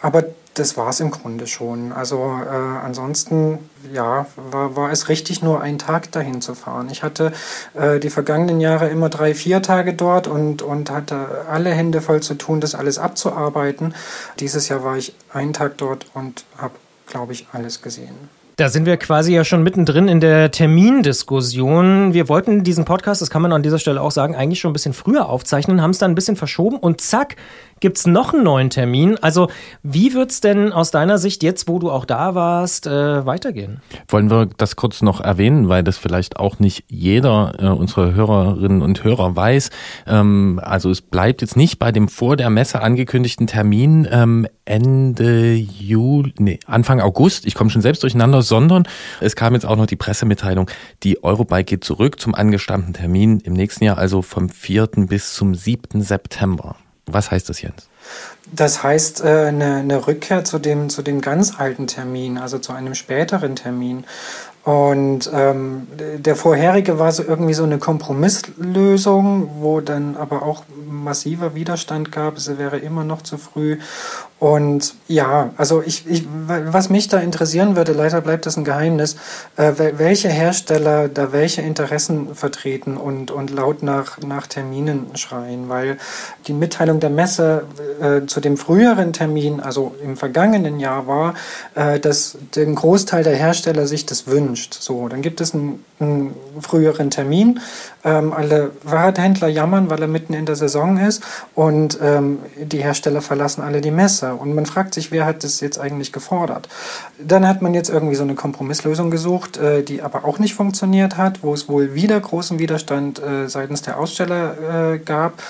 Aber 0.01 0.25
das 0.53 0.77
war 0.77 0.89
es 0.89 0.99
im 0.99 1.11
Grunde 1.11 1.47
schon. 1.47 1.91
Also 1.91 2.17
äh, 2.17 2.49
ansonsten, 2.49 3.69
ja, 3.91 4.27
war, 4.35 4.75
war 4.75 4.91
es 4.91 5.09
richtig, 5.09 5.41
nur 5.41 5.61
einen 5.61 5.79
Tag 5.79 6.11
dahin 6.11 6.41
zu 6.41 6.53
fahren. 6.53 6.89
Ich 6.91 7.01
hatte 7.01 7.31
äh, 7.73 7.99
die 7.99 8.09
vergangenen 8.09 8.59
Jahre 8.59 8.89
immer 8.89 9.09
drei, 9.09 9.33
vier 9.33 9.61
Tage 9.61 9.93
dort 9.93 10.27
und, 10.27 10.61
und 10.61 10.91
hatte 10.91 11.45
alle 11.49 11.71
Hände 11.71 12.01
voll 12.01 12.21
zu 12.21 12.35
tun, 12.35 12.61
das 12.61 12.75
alles 12.75 12.99
abzuarbeiten. 12.99 13.93
Dieses 14.39 14.69
Jahr 14.69 14.83
war 14.83 14.97
ich 14.97 15.15
einen 15.33 15.53
Tag 15.53 15.77
dort 15.77 16.05
und 16.13 16.45
habe, 16.57 16.75
glaube 17.07 17.33
ich, 17.33 17.47
alles 17.51 17.81
gesehen. 17.81 18.38
Da 18.59 18.67
sind 18.67 18.85
wir 18.85 18.97
quasi 18.97 19.33
ja 19.33 19.45
schon 19.45 19.63
mittendrin 19.63 20.09
in 20.09 20.19
der 20.19 20.51
Termindiskussion. 20.51 22.13
Wir 22.13 22.27
wollten 22.27 22.61
diesen 22.61 22.83
Podcast, 22.83 23.21
das 23.21 23.29
kann 23.29 23.41
man 23.41 23.53
an 23.53 23.63
dieser 23.63 23.79
Stelle 23.79 24.01
auch 24.01 24.11
sagen, 24.11 24.35
eigentlich 24.35 24.59
schon 24.59 24.71
ein 24.71 24.73
bisschen 24.73 24.91
früher 24.91 25.29
aufzeichnen, 25.29 25.81
haben 25.81 25.91
es 25.91 25.97
dann 25.97 26.11
ein 26.11 26.15
bisschen 26.15 26.35
verschoben 26.35 26.75
und 26.75 26.99
zack, 26.99 27.37
gibt 27.79 27.97
es 27.97 28.05
noch 28.05 28.33
einen 28.33 28.43
neuen 28.43 28.69
Termin. 28.69 29.17
Also 29.21 29.49
wie 29.81 30.13
wird 30.13 30.31
es 30.31 30.41
denn 30.41 30.73
aus 30.73 30.91
deiner 30.91 31.17
Sicht 31.17 31.43
jetzt, 31.43 31.67
wo 31.67 31.79
du 31.79 31.89
auch 31.89 32.05
da 32.05 32.35
warst, 32.35 32.85
äh, 32.85 33.25
weitergehen? 33.25 33.81
Wollen 34.07 34.29
wir 34.29 34.47
das 34.57 34.75
kurz 34.75 35.01
noch 35.01 35.21
erwähnen, 35.21 35.69
weil 35.69 35.83
das 35.83 35.97
vielleicht 35.97 36.37
auch 36.37 36.59
nicht 36.59 36.83
jeder 36.87 37.53
äh, 37.59 37.67
unserer 37.67 38.13
Hörerinnen 38.13 38.81
und 38.81 39.03
Hörer 39.03 39.35
weiß. 39.35 39.69
Ähm, 40.07 40.59
also 40.63 40.89
es 40.89 41.01
bleibt 41.01 41.41
jetzt 41.41 41.57
nicht 41.57 41.79
bei 41.79 41.91
dem 41.91 42.09
vor 42.09 42.35
der 42.35 42.49
Messe 42.49 42.81
angekündigten 42.81 43.47
Termin 43.47 44.07
ähm, 44.11 44.47
Ende 44.65 45.55
Juli, 45.55 46.33
nee, 46.37 46.59
Anfang 46.67 47.01
August, 47.01 47.47
ich 47.47 47.55
komme 47.55 47.71
schon 47.71 47.81
selbst 47.81 48.03
durcheinander, 48.03 48.43
sondern 48.43 48.87
es 49.19 49.35
kam 49.35 49.55
jetzt 49.55 49.65
auch 49.65 49.75
noch 49.75 49.87
die 49.87 49.95
Pressemitteilung, 49.95 50.69
die 51.01 51.23
Eurobike 51.23 51.69
geht 51.69 51.83
zurück 51.83 52.19
zum 52.19 52.35
angestammten 52.35 52.93
Termin 52.93 53.39
im 53.41 53.53
nächsten 53.53 53.83
Jahr, 53.83 53.97
also 53.97 54.21
vom 54.21 54.49
4. 54.49 54.87
bis 55.07 55.35
zum 55.35 55.55
7. 55.55 56.01
September. 56.01 56.75
Was 57.13 57.31
heißt 57.31 57.49
das, 57.49 57.61
Jens? 57.61 57.87
Das 58.51 58.83
heißt 58.83 59.23
äh, 59.23 59.47
eine, 59.47 60.07
Rückkehr 60.07 60.43
zu 60.43 60.59
dem, 60.59 60.89
zu 60.89 61.01
dem 61.01 61.21
ganz 61.21 61.59
alten 61.59 61.87
Termin, 61.87 62.37
also 62.37 62.57
zu 62.57 62.73
einem 62.73 62.95
späteren 62.95 63.55
Termin. 63.55 64.05
Und 64.63 65.29
ähm, 65.33 65.87
der 66.17 66.35
vorherige 66.35 66.99
war 66.99 67.11
so 67.11 67.23
irgendwie 67.23 67.53
so 67.53 67.63
eine 67.63 67.77
Kompromisslösung, 67.77 69.61
wo 69.61 69.79
dann 69.81 70.17
aber 70.17 70.43
auch 70.43 70.63
massiver 70.87 71.55
Widerstand 71.55 72.11
gab. 72.11 72.37
Es 72.37 72.57
wäre 72.57 72.77
immer 72.77 73.03
noch 73.03 73.21
zu 73.21 73.37
früh. 73.37 73.77
Und 74.39 74.95
ja, 75.09 75.51
also 75.57 75.83
ich, 75.85 76.07
ich, 76.07 76.25
was 76.47 76.89
mich 76.89 77.09
da 77.09 77.19
interessieren 77.19 77.75
würde, 77.75 77.91
leider 77.91 78.21
bleibt 78.21 78.45
das 78.45 78.55
ein 78.55 78.63
Geheimnis, 78.63 79.17
äh, 79.57 79.73
welche 79.97 80.29
Hersteller 80.29 81.09
da 81.09 81.33
welche 81.33 81.61
Interessen 81.61 82.33
vertreten 82.35 82.95
und, 82.95 83.31
und 83.31 83.49
laut 83.49 83.83
nach, 83.83 84.17
nach 84.19 84.47
Terminen 84.47 85.07
schreien, 85.15 85.67
weil 85.67 85.97
die 86.47 86.53
Mitteilung 86.53 87.01
der 87.01 87.09
Messe 87.09 87.63
äh, 88.01 88.27
zu 88.27 88.39
dem 88.39 88.55
früheren 88.55 89.11
Termin, 89.11 89.59
also 89.59 89.93
im 90.01 90.15
vergangenen 90.15 90.79
Jahr 90.79 91.05
war, 91.05 91.33
äh, 91.75 91.99
dass 91.99 92.37
der 92.55 92.65
Großteil 92.65 93.25
der 93.25 93.35
Hersteller 93.35 93.87
sich 93.87 94.05
das 94.05 94.25
wünscht. 94.27 94.73
So, 94.79 95.09
dann 95.09 95.21
gibt 95.21 95.41
es 95.41 95.53
einen, 95.53 95.83
einen 95.99 96.33
früheren 96.61 97.09
Termin. 97.09 97.59
Ähm, 98.05 98.31
alle 98.31 98.71
Fahrradhändler 98.85 99.49
jammern, 99.49 99.89
weil 99.89 100.01
er 100.01 100.07
mitten 100.07 100.33
in 100.33 100.45
der 100.45 100.55
Saison 100.55 100.97
ist 100.97 101.21
und 101.55 101.99
ähm, 102.01 102.39
die 102.57 102.81
Hersteller 102.81 103.21
verlassen 103.21 103.61
alle 103.61 103.81
die 103.81 103.91
Messe. 103.91 104.28
Und 104.35 104.53
man 104.53 104.65
fragt 104.65 104.93
sich, 104.93 105.11
wer 105.11 105.25
hat 105.25 105.43
das 105.43 105.59
jetzt 105.59 105.79
eigentlich 105.79 106.11
gefordert? 106.11 106.67
Dann 107.23 107.47
hat 107.47 107.61
man 107.61 107.73
jetzt 107.73 107.89
irgendwie 107.89 108.15
so 108.15 108.23
eine 108.23 108.35
Kompromisslösung 108.35 109.11
gesucht, 109.11 109.57
äh, 109.57 109.83
die 109.83 110.01
aber 110.01 110.25
auch 110.25 110.39
nicht 110.39 110.53
funktioniert 110.53 111.17
hat, 111.17 111.43
wo 111.43 111.53
es 111.53 111.69
wohl 111.69 111.93
wieder 111.93 112.19
großen 112.19 112.59
Widerstand 112.59 113.21
äh, 113.21 113.47
seitens 113.47 113.81
der 113.81 113.99
Aussteller 113.99 114.93
äh, 114.93 114.99
gab. 114.99 115.41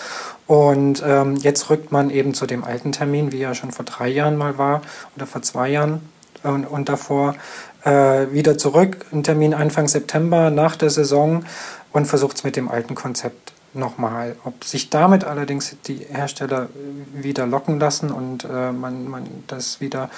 Und 0.47 1.03
ähm, 1.05 1.35
jetzt 1.35 1.69
rückt 1.69 1.91
man 1.91 2.09
eben 2.09 2.33
zu 2.33 2.47
dem 2.47 2.63
alten 2.63 2.91
Termin, 2.91 3.31
wie 3.31 3.41
er 3.41 3.53
schon 3.53 3.71
vor 3.71 3.85
drei 3.85 4.07
Jahren 4.07 4.35
mal 4.35 4.57
war 4.57 4.81
oder 5.15 5.27
vor 5.27 5.41
zwei 5.43 5.69
Jahren 5.69 6.01
und, 6.43 6.65
und 6.65 6.89
davor 6.89 7.35
wieder 7.81 8.57
zurück. 8.57 9.05
Ein 9.13 9.23
Termin 9.23 9.53
Anfang 9.53 9.87
September 9.87 10.49
nach 10.49 10.75
der 10.75 10.89
Saison 10.89 11.45
und 11.93 12.07
versucht 12.07 12.35
es 12.35 12.43
mit 12.43 12.57
dem 12.57 12.67
alten 12.67 12.93
Konzept 12.93 13.48
nochmal. 13.73 14.35
Ob 14.43 14.63
sich 14.63 14.89
damit 14.89 15.23
allerdings 15.23 15.75
die 15.85 16.05
Hersteller 16.09 16.69
wieder 17.13 17.45
locken 17.45 17.79
lassen 17.79 18.11
und 18.11 18.45
äh, 18.45 18.71
man, 18.71 19.07
man 19.07 19.27
das 19.47 19.81
wieder 19.81 20.09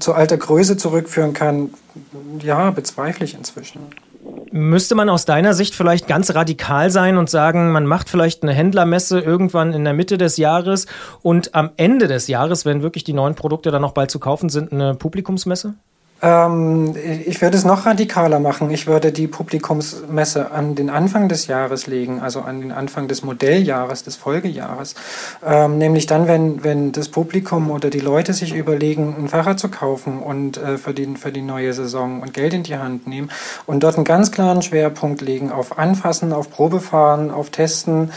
zu 0.00 0.14
alter 0.14 0.36
Größe 0.36 0.76
zurückführen 0.76 1.32
kann, 1.32 1.70
ja, 2.40 2.70
bezweifle 2.70 3.24
ich 3.24 3.34
inzwischen. 3.34 3.80
Müsste 4.50 4.94
man 4.94 5.08
aus 5.08 5.24
deiner 5.24 5.54
Sicht 5.54 5.74
vielleicht 5.74 6.08
ganz 6.08 6.34
radikal 6.34 6.90
sein 6.90 7.16
und 7.16 7.30
sagen, 7.30 7.70
man 7.70 7.86
macht 7.86 8.08
vielleicht 8.08 8.42
eine 8.42 8.52
Händlermesse 8.52 9.20
irgendwann 9.20 9.72
in 9.72 9.84
der 9.84 9.92
Mitte 9.92 10.18
des 10.18 10.36
Jahres 10.36 10.86
und 11.22 11.54
am 11.54 11.70
Ende 11.76 12.08
des 12.08 12.26
Jahres, 12.26 12.64
wenn 12.64 12.82
wirklich 12.82 13.04
die 13.04 13.12
neuen 13.12 13.34
Produkte 13.34 13.70
dann 13.70 13.82
noch 13.82 13.92
bald 13.92 14.10
zu 14.10 14.18
kaufen 14.18 14.48
sind, 14.48 14.72
eine 14.72 14.94
Publikumsmesse? 14.94 15.74
Ähm, 16.22 16.94
ich 17.26 17.42
würde 17.42 17.56
es 17.56 17.64
noch 17.64 17.84
radikaler 17.84 18.38
machen. 18.38 18.70
Ich 18.70 18.86
würde 18.86 19.12
die 19.12 19.26
Publikumsmesse 19.26 20.50
an 20.50 20.74
den 20.74 20.88
Anfang 20.88 21.28
des 21.28 21.46
Jahres 21.46 21.86
legen, 21.86 22.20
also 22.20 22.40
an 22.40 22.60
den 22.60 22.72
Anfang 22.72 23.06
des 23.06 23.22
Modelljahres, 23.22 24.02
des 24.02 24.16
Folgejahres. 24.16 24.94
Ähm, 25.44 25.78
nämlich 25.78 26.06
dann, 26.06 26.26
wenn, 26.26 26.64
wenn 26.64 26.92
das 26.92 27.08
Publikum 27.10 27.70
oder 27.70 27.90
die 27.90 28.00
Leute 28.00 28.32
sich 28.32 28.54
überlegen, 28.54 29.14
ein 29.18 29.28
Fahrrad 29.28 29.58
zu 29.58 29.68
kaufen 29.68 30.18
und 30.18 30.56
äh, 30.56 30.78
für, 30.78 30.94
die, 30.94 31.06
für 31.16 31.32
die 31.32 31.42
neue 31.42 31.72
Saison 31.74 32.22
und 32.22 32.32
Geld 32.32 32.54
in 32.54 32.62
die 32.62 32.76
Hand 32.76 33.06
nehmen 33.06 33.30
und 33.66 33.82
dort 33.82 33.96
einen 33.96 34.04
ganz 34.04 34.32
klaren 34.32 34.62
Schwerpunkt 34.62 35.20
legen 35.20 35.52
auf 35.52 35.78
Anfassen, 35.78 36.32
auf 36.32 36.50
Probefahren, 36.50 37.30
auf 37.30 37.50
Testen, 37.50 38.10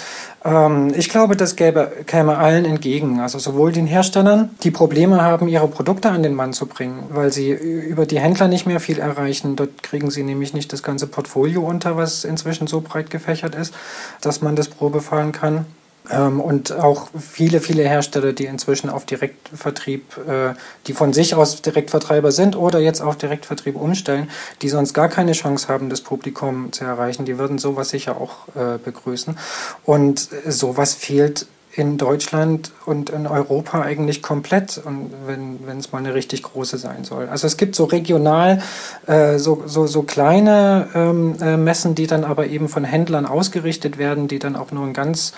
ähm, 0.46 0.94
ich 0.96 1.10
glaube, 1.10 1.36
das 1.36 1.56
gäbe, 1.56 1.91
käme 2.06 2.38
allen 2.38 2.65
entgegen. 2.65 3.20
Also 3.20 3.39
sowohl 3.39 3.72
den 3.72 3.88
Herstellern, 3.88 4.51
die 4.63 4.72
Probleme 4.72 5.22
haben, 5.22 5.48
ihre 5.48 5.68
Produkte 5.68 6.10
an 6.10 6.24
den 6.24 6.34
Mann 6.34 6.53
zu 6.53 6.65
bringen, 6.65 7.03
weil 7.10 7.32
sie 7.32 7.51
über 7.89 8.05
die 8.05 8.19
Händler 8.19 8.48
nicht 8.48 8.65
mehr 8.65 8.79
viel 8.79 9.00
erreichen. 9.00 9.55
Dort 9.55 9.84
kriegen 9.84 10.12
sie 10.12 10.24
nämlich 10.24 10.53
nicht 10.53 10.72
das 10.72 10.84
ganze 10.84 11.08
Portfolio 11.08 11.62
unter, 11.62 11.98
was 11.98 12.24
inzwischen 12.24 12.67
so 12.67 12.81
breit 12.81 13.10
gefächert 13.10 13.55
ist, 13.55 13.74
dass 14.22 14.41
man 14.41 14.55
das 14.55 14.69
Probe 14.69 15.01
fahren 15.01 15.31
kann. 15.31 15.65
Ähm, 16.12 16.39
und 16.39 16.72
auch 16.72 17.10
viele, 17.19 17.60
viele 17.60 17.84
Hersteller, 17.84 18.34
die 18.34 18.46
inzwischen 18.46 18.89
auf 18.89 19.05
Direktvertrieb, 19.05 20.17
äh, 20.27 20.53
die 20.88 20.93
von 20.93 21.13
sich 21.13 21.36
aus 21.36 21.62
Direktvertreiber 21.62 22.31
sind 22.31 22.55
oder 22.55 22.79
jetzt 22.79 23.01
auf 23.01 23.17
Direktvertrieb 23.17 23.75
umstellen, 23.75 24.29
die 24.62 24.69
sonst 24.69 24.93
gar 24.93 25.10
keine 25.10 25.34
Chance 25.34 25.67
haben, 25.67 25.89
das 25.89 26.01
Publikum 26.01 26.72
zu 26.72 26.86
erreichen, 26.86 27.25
die 27.25 27.38
würden 27.38 27.58
sowas 27.58 27.89
sicher 27.89 28.17
auch 28.19 28.48
äh, 28.55 28.77
begrüßen. 28.84 29.38
Und 29.86 30.29
sowas 30.48 30.93
fehlt 30.93 31.48
in 31.79 31.98
Deutschland 31.98 32.71
und 32.86 33.09
in 33.09 33.25
Europa 33.25 33.81
eigentlich 33.81 34.21
komplett, 34.21 34.81
und 34.83 35.12
wenn 35.25 35.77
es 35.77 35.93
mal 35.93 36.00
eine 36.00 36.13
richtig 36.13 36.43
große 36.43 36.77
sein 36.77 37.05
soll. 37.05 37.29
Also 37.29 37.48
es 37.48 37.55
gibt 37.55 37.74
so 37.74 37.86
regional 37.86 38.62
äh, 39.07 39.38
so, 39.38 39.63
so, 39.65 39.88
so 39.88 40.03
kleine 40.03 40.89
ähm, 40.93 41.38
äh, 41.41 41.55
Messen, 41.55 41.95
die 41.95 42.05
dann 42.05 42.25
aber 42.25 42.48
eben 42.48 42.67
von 42.67 42.83
Händlern 42.83 43.25
ausgerichtet 43.25 43.98
werden, 43.98 44.27
die 44.27 44.39
dann 44.39 44.57
auch 44.57 44.74
nur 44.74 44.86
ein 44.86 44.93
ganz 44.93 45.31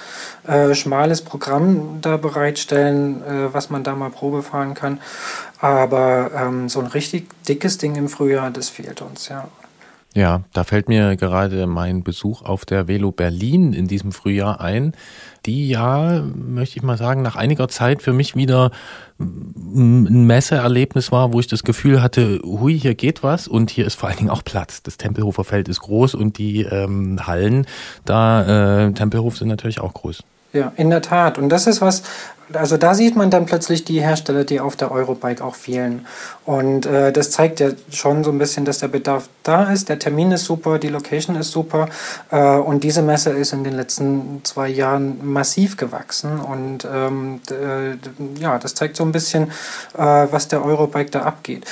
äh, 0.48 0.74
schmales 0.74 1.22
Programm 1.22 2.00
da 2.02 2.18
bereitstellen, 2.18 3.22
äh, 3.22 3.54
was 3.54 3.70
man 3.70 3.84
da 3.84 3.96
mal 3.96 4.10
Probe 4.10 4.42
fahren 4.42 4.74
kann. 4.74 5.00
Aber 5.60 6.32
ähm, 6.36 6.70
so 6.70 6.80
ein 6.80 6.88
richtig 6.88 7.30
dickes 7.48 7.78
Ding 7.78 7.96
im 7.96 8.10
Frühjahr, 8.10 8.50
das 8.50 8.70
fehlt 8.70 9.04
uns, 9.04 9.30
ja. 9.30 9.48
Ja, 10.14 10.42
da 10.52 10.66
fällt 10.66 10.90
mir 10.90 11.16
gerade 11.16 11.68
mein 11.68 12.04
Besuch 12.04 12.42
auf 12.42 12.66
der 12.66 12.90
Velo 12.90 13.12
Berlin 13.12 13.72
in 13.72 13.88
diesem 13.88 14.12
Frühjahr 14.12 14.60
ein, 14.60 14.94
die 15.46 15.70
ja, 15.70 16.24
möchte 16.36 16.78
ich 16.78 16.84
mal 16.84 16.98
sagen, 16.98 17.22
nach 17.22 17.36
einiger 17.36 17.68
Zeit 17.68 18.02
für 18.02 18.14
mich 18.14 18.36
wieder 18.36 18.72
ein 19.20 20.26
Messeerlebnis 20.28 21.12
war, 21.12 21.34
wo 21.34 21.40
ich 21.40 21.48
das 21.48 21.64
Gefühl 21.64 22.02
hatte, 22.02 22.40
hui, 22.44 22.80
hier 22.80 22.96
geht 22.96 23.24
was 23.24 23.48
und 23.48 23.70
hier 23.70 23.86
ist 23.86 23.96
vor 23.96 24.10
allen 24.10 24.18
Dingen 24.18 24.30
auch 24.30 24.44
Platz. 24.44 24.84
Das 24.84 24.98
Tempelhofer 24.98 25.44
Feld 25.44 25.68
ist 25.68 25.82
groß 25.82 26.16
und 26.16 26.38
die 26.38 26.64
ähm, 26.64 27.26
Hallen 27.26 27.66
da 28.06 28.86
äh, 28.88 28.94
Tempelhof 28.94 29.38
sind 29.38 29.48
natürlich 29.48 29.80
auch 29.80 29.94
groß. 29.94 30.24
Ja, 30.54 30.74
in 30.76 30.90
der 30.90 31.02
Tat. 31.02 31.38
Und 31.38 31.50
das 31.50 31.66
ist 31.68 31.82
was, 31.82 32.04
also 32.54 32.78
da 32.78 32.94
sieht 32.94 33.16
man 33.16 33.30
dann 33.30 33.46
plötzlich 33.46 33.84
die 33.86 34.02
Hersteller, 34.02 34.44
die 34.44 34.60
auf 34.60 34.76
der 34.76 34.92
Eurobike 34.92 35.44
auch 35.44 35.56
fehlen. 35.56 36.06
Und 36.46 36.86
äh, 36.86 37.12
das 37.12 37.32
zeigt 37.32 37.60
ja 37.60 37.70
schon 37.92 38.24
so 38.24 38.32
ein 38.32 38.38
bisschen, 38.38 38.66
dass 38.66 38.80
der 38.80 38.88
Bedarf 38.88 39.30
da 39.44 39.72
ist. 39.72 39.90
Der 39.90 40.00
Termin 40.00 40.32
ist 40.32 40.46
super, 40.46 40.80
die 40.80 40.90
Location 40.90 41.36
ist 41.36 41.52
super. 41.52 41.90
Äh, 42.32 42.56
und 42.58 42.84
diese 42.84 43.02
Messe 43.02 43.32
ist 43.32 43.54
in 43.54 43.64
den 43.64 43.74
letzten 43.74 44.42
zwei 44.44 44.70
Jahren 44.70 45.20
massiv 45.26 45.78
gewachsen. 45.78 46.40
Und 46.40 46.88
ähm, 46.92 47.42
äh, 47.50 48.42
ja, 48.42 48.58
das 48.60 48.76
zeigt 48.76 48.98
so 48.98 49.04
ein 49.04 49.12
bisschen, 49.12 49.52
äh, 49.98 50.28
was 50.32 50.48
der 50.48 50.64
Eurobike 50.64 51.12
da 51.12 51.22
abgeht. 51.22 51.66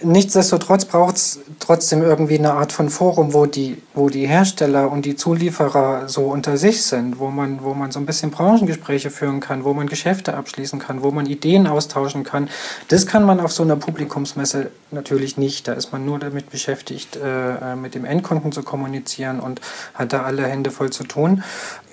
Nichtsdestotrotz 0.00 0.84
braucht 0.84 1.16
es 1.16 1.40
trotzdem 1.60 2.02
irgendwie 2.02 2.38
eine 2.38 2.54
Art 2.54 2.72
von 2.72 2.88
Forum, 2.88 3.34
wo 3.34 3.46
die, 3.46 3.80
wo 3.94 4.08
die 4.08 4.26
Hersteller 4.26 4.90
und 4.90 5.04
die 5.04 5.16
Zulieferer 5.16 6.08
so 6.08 6.22
unter 6.22 6.56
sich 6.56 6.82
sind, 6.82 7.18
wo 7.18 7.28
man, 7.28 7.62
wo 7.62 7.74
man 7.74 7.92
so 7.92 8.00
ein 8.00 8.06
bisschen 8.06 8.30
Branchengespräche 8.30 9.10
führen 9.10 9.40
kann, 9.40 9.64
wo 9.64 9.74
man 9.74 9.86
Geschäfte 9.86 10.34
abschließen 10.34 10.78
kann, 10.78 11.02
wo 11.02 11.10
man 11.10 11.26
Ideen 11.26 11.66
austauschen 11.66 12.24
kann. 12.24 12.48
Das 12.88 13.06
kann 13.06 13.24
man 13.24 13.38
auf 13.38 13.52
so 13.52 13.62
einer 13.62 13.76
Publikumsmesse 13.76 14.70
natürlich 14.90 15.36
nicht. 15.36 15.68
Da 15.68 15.74
ist 15.74 15.92
man 15.92 16.04
nur 16.04 16.18
damit 16.18 16.50
beschäftigt, 16.50 17.16
äh, 17.16 17.76
mit 17.76 17.94
dem 17.94 18.04
Endkunden 18.04 18.50
zu 18.50 18.62
kommunizieren 18.62 19.40
und 19.40 19.60
hat 19.94 20.12
da 20.12 20.22
alle 20.22 20.46
Hände 20.46 20.70
voll 20.70 20.90
zu 20.90 21.04
tun. 21.04 21.44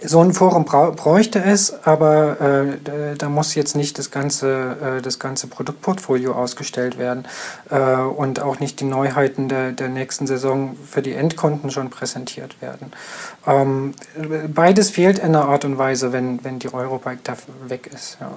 So 0.01 0.21
ein 0.21 0.33
Forum 0.33 0.63
bräuchte 0.63 1.43
es, 1.43 1.85
aber 1.85 2.39
äh, 2.39 3.15
da 3.17 3.29
muss 3.29 3.53
jetzt 3.55 3.75
nicht 3.75 3.97
das 3.97 4.11
ganze, 4.11 4.97
äh, 4.97 5.01
das 5.01 5.19
ganze 5.19 5.47
Produktportfolio 5.47 6.31
ausgestellt 6.31 6.97
werden 6.97 7.25
äh, 7.69 7.98
und 8.07 8.41
auch 8.41 8.59
nicht 8.59 8.79
die 8.79 8.85
Neuheiten 8.85 9.49
der, 9.49 9.71
der 9.71 9.89
nächsten 9.89 10.27
Saison 10.27 10.75
für 10.85 11.01
die 11.01 11.13
Endkunden 11.13 11.71
schon 11.71 11.89
präsentiert 11.89 12.61
werden. 12.61 12.91
Ähm, 13.45 13.93
beides 14.53 14.89
fehlt 14.89 15.19
in 15.19 15.35
einer 15.35 15.45
Art 15.45 15.65
und 15.65 15.77
Weise, 15.77 16.13
wenn, 16.13 16.43
wenn 16.43 16.59
die 16.59 16.73
Eurobike 16.73 17.19
da 17.23 17.35
weg 17.67 17.89
ist. 17.93 18.17
Ja. 18.19 18.31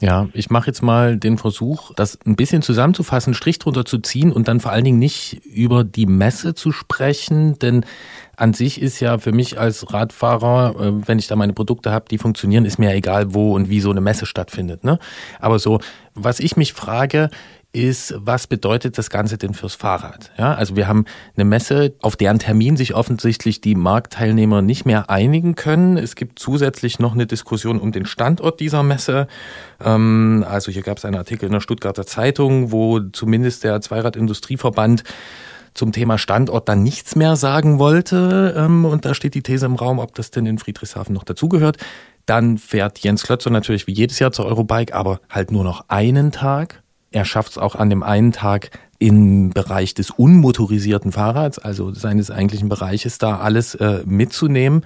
Ja, 0.00 0.28
ich 0.32 0.50
mache 0.50 0.66
jetzt 0.66 0.82
mal 0.82 1.16
den 1.16 1.38
Versuch, 1.38 1.92
das 1.94 2.18
ein 2.26 2.36
bisschen 2.36 2.62
zusammenzufassen, 2.62 3.30
einen 3.30 3.34
Strich 3.34 3.58
drunter 3.58 3.84
zu 3.84 3.98
ziehen 3.98 4.32
und 4.32 4.48
dann 4.48 4.60
vor 4.60 4.72
allen 4.72 4.84
Dingen 4.84 4.98
nicht 4.98 5.40
über 5.46 5.84
die 5.84 6.06
Messe 6.06 6.54
zu 6.54 6.72
sprechen, 6.72 7.58
denn 7.60 7.86
an 8.36 8.52
sich 8.52 8.82
ist 8.82 8.98
ja 9.00 9.18
für 9.18 9.32
mich 9.32 9.58
als 9.58 9.92
Radfahrer, 9.92 10.74
äh, 10.78 11.08
wenn 11.08 11.18
ich 11.18 11.28
da 11.28 11.36
meine 11.36 11.52
Produkte 11.52 11.92
habe, 11.92 12.06
die 12.10 12.18
funktionieren, 12.18 12.64
ist 12.64 12.78
mir 12.78 12.92
egal, 12.92 13.34
wo 13.34 13.54
und 13.54 13.70
wie 13.70 13.80
so 13.80 13.90
eine 13.90 14.00
Messe 14.00 14.26
stattfindet. 14.26 14.82
Ne? 14.82 14.98
Aber 15.38 15.58
so, 15.60 15.80
was 16.14 16.40
ich 16.40 16.56
mich 16.56 16.72
frage, 16.72 17.30
ist, 17.74 18.14
was 18.16 18.46
bedeutet 18.46 18.98
das 18.98 19.10
Ganze 19.10 19.36
denn 19.36 19.54
fürs 19.54 19.74
Fahrrad? 19.74 20.30
Ja, 20.38 20.54
also 20.54 20.76
wir 20.76 20.86
haben 20.86 21.04
eine 21.36 21.44
Messe, 21.44 21.94
auf 22.00 22.16
deren 22.16 22.38
Termin 22.38 22.76
sich 22.76 22.94
offensichtlich 22.94 23.60
die 23.60 23.74
Marktteilnehmer 23.74 24.62
nicht 24.62 24.86
mehr 24.86 25.10
einigen 25.10 25.54
können. 25.54 25.96
Es 25.96 26.14
gibt 26.14 26.38
zusätzlich 26.38 26.98
noch 26.98 27.14
eine 27.14 27.26
Diskussion 27.26 27.80
um 27.80 27.92
den 27.92 28.06
Standort 28.06 28.60
dieser 28.60 28.82
Messe. 28.82 29.26
Ähm, 29.84 30.44
also 30.48 30.70
hier 30.70 30.82
gab 30.82 30.98
es 30.98 31.04
einen 31.04 31.16
Artikel 31.16 31.46
in 31.46 31.52
der 31.52 31.60
Stuttgarter 31.60 32.06
Zeitung, 32.06 32.70
wo 32.70 33.00
zumindest 33.00 33.64
der 33.64 33.80
Zweiradindustrieverband 33.80 35.02
zum 35.74 35.90
Thema 35.90 36.18
Standort 36.18 36.68
dann 36.68 36.84
nichts 36.84 37.16
mehr 37.16 37.34
sagen 37.34 37.78
wollte. 37.80 38.54
Ähm, 38.56 38.84
und 38.84 39.04
da 39.04 39.14
steht 39.14 39.34
die 39.34 39.42
These 39.42 39.66
im 39.66 39.74
Raum, 39.74 39.98
ob 39.98 40.14
das 40.14 40.30
denn 40.30 40.46
in 40.46 40.58
Friedrichshafen 40.58 41.12
noch 41.12 41.24
dazugehört. 41.24 41.78
Dann 42.26 42.56
fährt 42.56 43.00
Jens 43.00 43.24
Klötzer 43.24 43.50
natürlich 43.50 43.86
wie 43.86 43.92
jedes 43.92 44.18
Jahr 44.18 44.32
zur 44.32 44.46
Eurobike, 44.46 44.94
aber 44.94 45.20
halt 45.28 45.50
nur 45.50 45.64
noch 45.64 45.86
einen 45.88 46.32
Tag. 46.32 46.83
Er 47.14 47.24
schafft 47.24 47.52
es 47.52 47.58
auch 47.58 47.76
an 47.76 47.90
dem 47.90 48.02
einen 48.02 48.32
Tag 48.32 48.70
im 48.98 49.50
Bereich 49.50 49.94
des 49.94 50.10
unmotorisierten 50.10 51.12
Fahrrads, 51.12 51.60
also 51.60 51.94
seines 51.94 52.32
eigentlichen 52.32 52.68
Bereiches, 52.68 53.18
da 53.18 53.38
alles 53.38 53.76
äh, 53.76 54.02
mitzunehmen. 54.04 54.84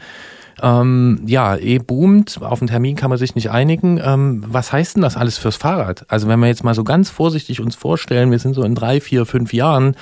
Ähm, 0.61 1.23
ja, 1.25 1.57
eh 1.57 1.79
boomt, 1.79 2.43
auf 2.43 2.59
den 2.59 2.69
Termin 2.69 2.97
kann 2.97 3.09
man 3.09 3.19
sich 3.19 3.35
nicht 3.35 3.51
einigen. 3.51 3.99
Ähm, 4.05 4.45
was 4.47 4.73
heißt 4.73 4.97
denn 4.97 5.03
das 5.03 5.17
alles 5.17 5.39
fürs 5.39 5.57
Fahrrad? 5.57 6.05
Also 6.09 6.29
wenn 6.29 6.39
wir 6.41 6.49
jetzt 6.49 6.65
mal 6.65 6.75
so 6.75 6.85
ganz 6.85 7.09
vorsichtig 7.09 7.63
uns 7.63 7.77
vorstellen, 7.77 8.31
wir 8.31 8.39
sind 8.39 8.53
so 8.53 8.63
in 8.63 8.75
drei, 8.75 9.01
vier, 9.01 9.25
fünf 9.25 9.55
Jahren, 9.55 9.97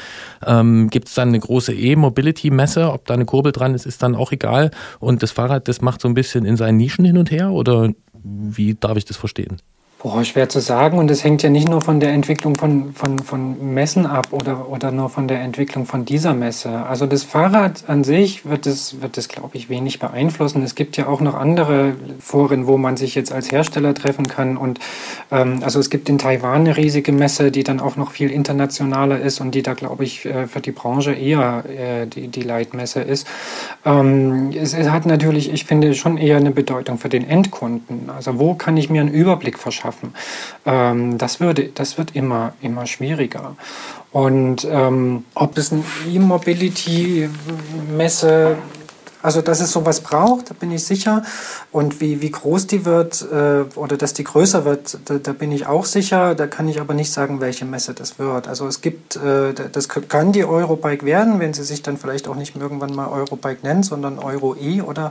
ähm, 0.45 0.91
gibt 0.91 1.07
es 1.07 1.15
dann 1.15 1.29
eine 1.29 1.39
große 1.39 1.75
E-Mobility-Messe, 1.75 2.91
ob 2.91 3.07
da 3.07 3.15
eine 3.15 3.25
Kurbel 3.25 3.53
dran 3.53 3.73
ist, 3.73 3.87
ist 3.87 4.03
dann 4.03 4.17
auch 4.17 4.33
egal. 4.33 4.73
Und 4.99 5.23
das 5.23 5.31
Fahrrad, 5.31 5.69
das 5.69 5.81
macht 5.81 6.01
so 6.01 6.09
ein 6.09 6.15
bisschen 6.15 6.45
in 6.45 6.57
seinen 6.57 6.79
Nischen 6.79 7.05
hin 7.05 7.19
und 7.19 7.31
her 7.31 7.53
oder 7.53 7.91
wie 8.25 8.75
darf 8.75 8.97
ich 8.97 9.05
das 9.05 9.17
verstehen? 9.17 9.59
Boah, 10.07 10.23
schwer 10.23 10.49
zu 10.49 10.61
sagen. 10.61 10.99
Und 10.99 11.11
es 11.11 11.25
hängt 11.25 11.43
ja 11.43 11.51
nicht 11.51 11.69
nur 11.69 11.81
von 11.81 11.99
der 11.99 12.11
Entwicklung 12.11 12.55
von, 12.55 12.93
von, 12.93 13.19
von 13.19 13.75
Messen 13.75 14.07
ab 14.07 14.29
oder, 14.31 14.69
oder 14.69 14.93
nur 14.93 15.11
von 15.11 15.27
der 15.27 15.41
Entwicklung 15.41 15.85
von 15.85 16.05
dieser 16.05 16.33
Messe. 16.33 16.87
Also 16.87 17.07
das 17.07 17.25
Fahrrad 17.25 17.89
an 17.89 18.05
sich 18.05 18.49
wird 18.49 18.67
es, 18.67 19.01
wird 19.03 19.19
es, 19.19 19.27
glaube 19.27 19.57
ich, 19.57 19.69
wenig 19.69 19.99
beeinflussen. 19.99 20.63
Es 20.63 20.77
gibt 20.77 20.97
ja 20.97 21.09
auch 21.09 21.21
noch 21.21 21.35
andere 21.35 21.97
Foren, 22.21 22.69
wo 22.69 22.77
man 22.79 22.97
sich 22.97 23.17
jetzt 23.17 23.33
als 23.33 23.51
Hersteller 23.51 23.95
treffen 23.95 24.29
kann. 24.29 24.57
Und 24.57 24.79
ähm, 25.33 25.59
also 25.65 25.81
es 25.81 25.91
gibt 25.91 26.09
in 26.09 26.19
Taiwan 26.19 26.61
eine 26.61 26.77
riesige 26.77 27.11
Messe, 27.11 27.51
die 27.51 27.65
dann 27.65 27.81
auch 27.81 27.97
noch 27.97 28.13
viel 28.13 28.31
internationaler 28.31 29.19
ist 29.21 29.41
und 29.41 29.57
die 29.57 29.65
da, 29.65 29.75
glaube 29.75 30.05
ich, 30.05 30.25
äh, 30.25 30.47
für 30.47 30.61
die 30.61 30.71
Branche 30.71 31.15
eher 31.15 31.65
äh, 31.67 32.07
die, 32.07 32.29
die 32.29 32.43
Leitmesse 32.43 33.01
ist. 33.01 33.27
Ähm, 33.85 34.53
es, 34.57 34.73
es 34.73 34.89
hat 34.89 35.05
natürlich, 35.05 35.53
ich 35.53 35.65
finde, 35.65 35.95
schon 35.95 36.17
eher 36.17 36.37
eine 36.37 36.53
Bedeutung 36.53 36.97
für 36.99 37.09
den 37.09 37.29
Endkunden. 37.29 38.09
Also 38.09 38.39
wo 38.39 38.55
kann 38.55 38.77
ich 38.77 38.89
mir 38.89 39.01
einen 39.01 39.11
Überblick 39.11 39.59
verschaffen? 39.59 39.96
Schaffen. 39.97 40.13
Ähm, 40.65 41.19
das, 41.19 41.41
würde, 41.41 41.71
das 41.75 41.99
wird 41.99 42.15
immer, 42.15 42.55
immer 42.61 42.87
schwieriger. 42.87 43.57
Und 44.13 44.65
ähm, 44.71 45.25
ob 45.35 45.59
es 45.59 45.73
eine 45.73 45.83
E-Mobility-Messe 46.09 48.57
also, 49.27 49.43
dass 49.43 49.59
es 49.59 49.73
sowas 49.73 50.03
braucht, 50.03 50.51
da 50.51 50.55
bin 50.55 50.71
ich 50.71 50.85
sicher. 50.85 51.25
Und 51.73 52.01
wie, 52.01 52.23
wie 52.23 52.31
groß 52.31 52.69
die 52.69 52.85
wird 52.85 53.23
äh, 53.23 53.65
oder 53.75 53.97
dass 53.97 54.15
die 54.15 54.23
größer 54.23 54.65
wird, 54.65 55.01
da, 55.07 55.19
da, 55.19 55.33
bin 55.33 55.51
ich 55.51 55.67
auch 55.67 55.85
sicher. 55.85 56.37
Da 56.37 56.47
kann 56.47 56.69
ich 56.69 56.81
aber 56.81 56.95
nicht 56.95 57.13
sagen, 57.13 57.41
welche 57.41 57.65
Messe 57.65 57.93
das 57.93 58.21
wird. 58.21 58.47
Also 58.47 58.69
es 58.69 58.83
gibt, 58.83 59.17
äh, 59.17 59.53
das 59.53 59.89
kann 59.89 60.31
die 60.31 60.45
Eurobike 60.45 61.05
werden, 61.05 61.41
wenn 61.41 61.55
sie 61.55 61.65
sich 61.65 61.83
dann 61.83 61.97
vielleicht 61.97 62.29
auch 62.29 62.37
nicht 62.37 62.55
irgendwann 62.55 62.95
mal 62.95 63.09
Eurobike 63.09 63.65
nennt, 63.65 63.85
sondern 63.85 64.21
Euro 64.21 64.55
E 64.55 64.81
oder 64.81 65.11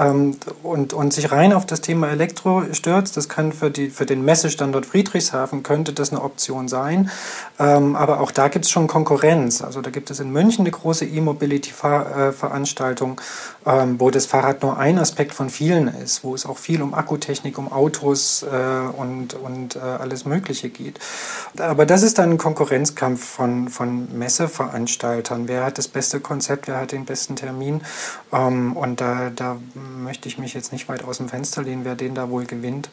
ähm, 0.00 0.36
und, 0.64 0.92
und 0.92 1.12
sich 1.12 1.30
rein 1.30 1.52
auf 1.52 1.64
das 1.64 1.80
Thema 1.80 2.08
Elektro 2.08 2.64
stürzt. 2.72 3.16
Das 3.16 3.28
kann 3.28 3.52
für, 3.52 3.70
die, 3.70 3.88
für 3.88 4.04
den 4.04 4.24
Messestandort 4.24 4.84
Friedrichshafen 4.84 5.62
könnte 5.62 5.92
das 5.92 6.10
eine 6.10 6.22
Option 6.22 6.66
sein. 6.66 7.08
Ähm, 7.60 7.94
aber 7.94 8.18
auch 8.18 8.32
da 8.32 8.48
gibt 8.48 8.64
es 8.64 8.72
schon 8.72 8.88
Konkurrenz. 8.88 9.62
Also 9.62 9.80
da 9.80 9.90
gibt 9.90 10.10
es 10.10 10.18
in 10.18 10.32
München 10.32 10.62
eine 10.62 10.72
große 10.72 11.04
E-Mobility-Veranstaltung 11.04 13.20
ähm, 13.66 13.98
wo 13.98 14.10
das 14.10 14.26
Fahrrad 14.26 14.62
nur 14.62 14.78
ein 14.78 14.98
Aspekt 14.98 15.34
von 15.34 15.50
vielen 15.50 15.88
ist, 15.88 16.24
wo 16.24 16.34
es 16.34 16.46
auch 16.46 16.58
viel 16.58 16.82
um 16.82 16.94
Akkutechnik, 16.94 17.58
um 17.58 17.72
Autos 17.72 18.42
äh, 18.42 18.46
und, 18.96 19.34
und 19.34 19.76
äh, 19.76 19.80
alles 19.80 20.24
Mögliche 20.24 20.68
geht. 20.68 20.98
Aber 21.58 21.86
das 21.86 22.02
ist 22.02 22.18
dann 22.18 22.30
ein 22.30 22.38
Konkurrenzkampf 22.38 23.24
von, 23.24 23.68
von 23.68 24.16
Messeveranstaltern. 24.16 25.48
Wer 25.48 25.64
hat 25.64 25.78
das 25.78 25.88
beste 25.88 26.20
Konzept, 26.20 26.68
wer 26.68 26.80
hat 26.80 26.92
den 26.92 27.04
besten 27.04 27.36
Termin? 27.36 27.82
Ähm, 28.32 28.76
und 28.76 29.00
da, 29.00 29.30
da 29.34 29.56
möchte 29.74 30.28
ich 30.28 30.38
mich 30.38 30.54
jetzt 30.54 30.72
nicht 30.72 30.88
weit 30.88 31.04
aus 31.04 31.18
dem 31.18 31.28
Fenster 31.28 31.62
lehnen, 31.62 31.84
wer 31.84 31.94
den 31.94 32.14
da 32.14 32.30
wohl 32.30 32.44
gewinnt. 32.44 32.90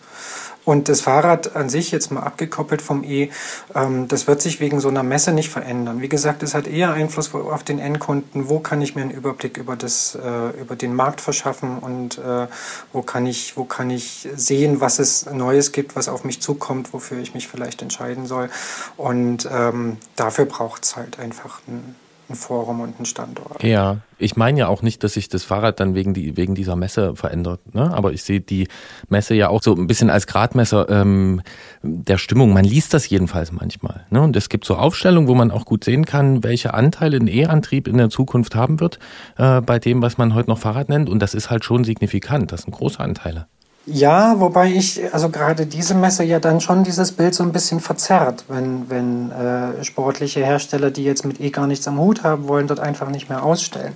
Und 0.63 0.89
das 0.89 1.01
Fahrrad 1.01 1.55
an 1.55 1.69
sich, 1.69 1.91
jetzt 1.91 2.11
mal 2.11 2.21
abgekoppelt 2.21 2.81
vom 2.81 3.03
E, 3.03 3.29
ähm, 3.73 4.07
das 4.07 4.27
wird 4.27 4.41
sich 4.41 4.59
wegen 4.59 4.79
so 4.79 4.89
einer 4.89 5.03
Messe 5.03 5.31
nicht 5.31 5.49
verändern. 5.49 6.01
Wie 6.01 6.09
gesagt, 6.09 6.43
es 6.43 6.53
hat 6.53 6.67
eher 6.67 6.91
Einfluss 6.93 7.33
auf 7.33 7.63
den 7.63 7.79
Endkunden. 7.79 8.49
Wo 8.49 8.59
kann 8.59 8.81
ich 8.81 8.95
mir 8.95 9.01
einen 9.01 9.11
Überblick 9.11 9.57
über, 9.57 9.75
das, 9.75 10.15
äh, 10.15 10.61
über 10.61 10.75
den 10.75 10.93
Markt 10.93 11.21
verschaffen 11.21 11.79
und 11.79 12.17
äh, 12.17 12.47
wo, 12.93 13.01
kann 13.01 13.25
ich, 13.25 13.57
wo 13.57 13.63
kann 13.63 13.89
ich 13.89 14.27
sehen, 14.35 14.81
was 14.81 14.99
es 14.99 15.25
Neues 15.25 15.71
gibt, 15.71 15.95
was 15.95 16.07
auf 16.07 16.23
mich 16.23 16.41
zukommt, 16.41 16.93
wofür 16.93 17.19
ich 17.19 17.33
mich 17.33 17.47
vielleicht 17.47 17.81
entscheiden 17.81 18.25
soll. 18.25 18.49
Und 18.97 19.49
ähm, 19.51 19.97
dafür 20.15 20.45
braucht 20.45 20.83
es 20.83 20.95
halt 20.95 21.19
einfach 21.19 21.59
ein 21.67 21.95
ein 22.31 22.35
Forum 22.35 22.81
und 22.81 22.99
ein 22.99 23.05
Standort. 23.05 23.63
Ja, 23.63 23.97
ich 24.17 24.35
meine 24.35 24.59
ja 24.59 24.67
auch 24.67 24.81
nicht, 24.81 25.03
dass 25.03 25.13
sich 25.13 25.29
das 25.29 25.43
Fahrrad 25.43 25.79
dann 25.79 25.95
wegen, 25.95 26.13
die, 26.13 26.37
wegen 26.37 26.55
dieser 26.55 26.75
Messe 26.75 27.15
verändert. 27.15 27.73
Ne? 27.73 27.93
Aber 27.93 28.13
ich 28.13 28.23
sehe 28.23 28.41
die 28.41 28.67
Messe 29.09 29.35
ja 29.35 29.49
auch 29.49 29.61
so 29.61 29.75
ein 29.75 29.87
bisschen 29.87 30.09
als 30.09 30.27
Gradmesser 30.27 30.89
ähm, 30.89 31.41
der 31.81 32.17
Stimmung. 32.17 32.53
Man 32.53 32.65
liest 32.65 32.93
das 32.93 33.09
jedenfalls 33.09 33.51
manchmal. 33.51 34.05
Ne? 34.09 34.21
Und 34.21 34.35
es 34.35 34.49
gibt 34.49 34.65
so 34.65 34.75
Aufstellungen, 34.75 35.27
wo 35.27 35.35
man 35.35 35.51
auch 35.51 35.65
gut 35.65 35.83
sehen 35.83 36.05
kann, 36.05 36.43
welche 36.43 36.73
Anteile 36.73 37.17
ein 37.17 37.27
E-Antrieb 37.27 37.87
in 37.87 37.97
der 37.97 38.09
Zukunft 38.09 38.55
haben 38.55 38.79
wird 38.79 38.99
äh, 39.37 39.61
bei 39.61 39.79
dem, 39.79 40.01
was 40.01 40.17
man 40.17 40.33
heute 40.33 40.49
noch 40.49 40.59
Fahrrad 40.59 40.89
nennt. 40.89 41.09
Und 41.09 41.19
das 41.19 41.33
ist 41.33 41.49
halt 41.49 41.65
schon 41.65 41.83
signifikant. 41.83 42.51
Das 42.51 42.63
sind 42.63 42.71
große 42.71 42.99
Anteile. 42.99 43.47
Ja, 43.87 44.39
wobei 44.39 44.71
ich, 44.71 45.11
also 45.11 45.29
gerade 45.29 45.65
diese 45.65 45.95
Messe 45.95 46.23
ja 46.23 46.39
dann 46.39 46.61
schon 46.61 46.83
dieses 46.83 47.13
Bild 47.13 47.33
so 47.33 47.41
ein 47.41 47.51
bisschen 47.51 47.79
verzerrt, 47.79 48.45
wenn, 48.47 48.87
wenn 48.91 49.31
äh, 49.31 49.83
sportliche 49.83 50.45
Hersteller, 50.45 50.91
die 50.91 51.03
jetzt 51.03 51.25
mit 51.25 51.41
eh 51.41 51.49
gar 51.49 51.65
nichts 51.65 51.87
am 51.87 51.97
Hut 51.97 52.23
haben 52.23 52.47
wollen, 52.47 52.67
dort 52.67 52.79
einfach 52.79 53.09
nicht 53.09 53.27
mehr 53.27 53.43
ausstellen. 53.43 53.93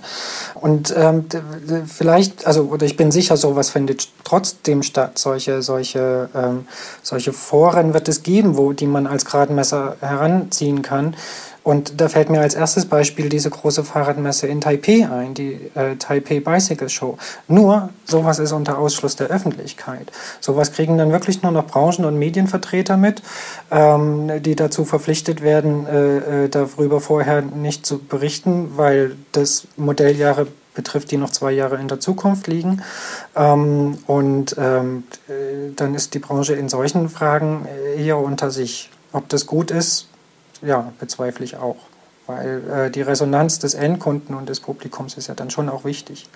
Und 0.54 0.92
ähm, 0.96 1.26
vielleicht, 1.86 2.48
also, 2.48 2.64
oder 2.64 2.84
ich 2.84 2.96
bin 2.96 3.12
sicher, 3.12 3.36
sowas 3.36 3.70
findet 3.70 4.08
trotzdem 4.24 4.82
statt. 4.82 5.18
Solche, 5.18 5.62
solche, 5.62 6.30
ähm, 6.34 6.66
solche 7.04 7.32
Foren 7.32 7.94
wird 7.94 8.08
es 8.08 8.24
geben, 8.24 8.56
wo 8.56 8.72
die 8.72 8.88
man 8.88 9.06
als 9.06 9.24
Gradmesser 9.24 9.98
heranziehen 10.00 10.82
kann. 10.82 11.14
Und 11.66 12.00
da 12.00 12.08
fällt 12.08 12.30
mir 12.30 12.40
als 12.40 12.54
erstes 12.54 12.86
Beispiel 12.86 13.28
diese 13.28 13.50
große 13.50 13.82
Fahrradmesse 13.82 14.46
in 14.46 14.60
Taipei 14.60 15.08
ein, 15.10 15.34
die 15.34 15.58
äh, 15.74 15.96
Taipei 15.96 16.38
Bicycle 16.38 16.88
Show. 16.88 17.18
Nur, 17.48 17.88
sowas 18.04 18.38
ist 18.38 18.52
unter 18.52 18.78
Ausschluss 18.78 19.16
der 19.16 19.26
Öffentlichkeit. 19.26 20.12
Sowas 20.38 20.70
kriegen 20.70 20.96
dann 20.96 21.10
wirklich 21.10 21.42
nur 21.42 21.50
noch 21.50 21.66
Branchen- 21.66 22.04
und 22.04 22.20
Medienvertreter 22.20 22.96
mit, 22.96 23.20
ähm, 23.72 24.30
die 24.44 24.54
dazu 24.54 24.84
verpflichtet 24.84 25.42
werden, 25.42 25.88
äh, 25.88 26.44
äh, 26.44 26.48
darüber 26.48 27.00
vorher 27.00 27.42
nicht 27.42 27.84
zu 27.84 27.98
berichten, 27.98 28.74
weil 28.76 29.16
das 29.32 29.66
Modelljahre 29.76 30.46
betrifft, 30.72 31.10
die 31.10 31.16
noch 31.16 31.30
zwei 31.30 31.50
Jahre 31.50 31.80
in 31.80 31.88
der 31.88 31.98
Zukunft 31.98 32.46
liegen. 32.46 32.84
Ähm, 33.34 33.98
und 34.06 34.54
ähm, 34.56 35.02
äh, 35.26 35.72
dann 35.74 35.96
ist 35.96 36.14
die 36.14 36.20
Branche 36.20 36.54
in 36.54 36.68
solchen 36.68 37.08
Fragen 37.08 37.66
eher 37.96 38.18
unter 38.18 38.52
sich. 38.52 38.88
Ob 39.12 39.28
das 39.28 39.46
gut 39.46 39.72
ist, 39.72 40.06
ja, 40.62 40.92
bezweifle 40.98 41.44
ich 41.44 41.56
auch. 41.56 41.76
Weil 42.26 42.62
äh, 42.68 42.90
die 42.90 43.02
Resonanz 43.02 43.58
des 43.58 43.74
Endkunden 43.74 44.34
und 44.34 44.48
des 44.48 44.60
Publikums 44.60 45.16
ist 45.16 45.28
ja 45.28 45.34
dann 45.34 45.50
schon 45.50 45.68
auch 45.68 45.84
wichtig. 45.84 46.28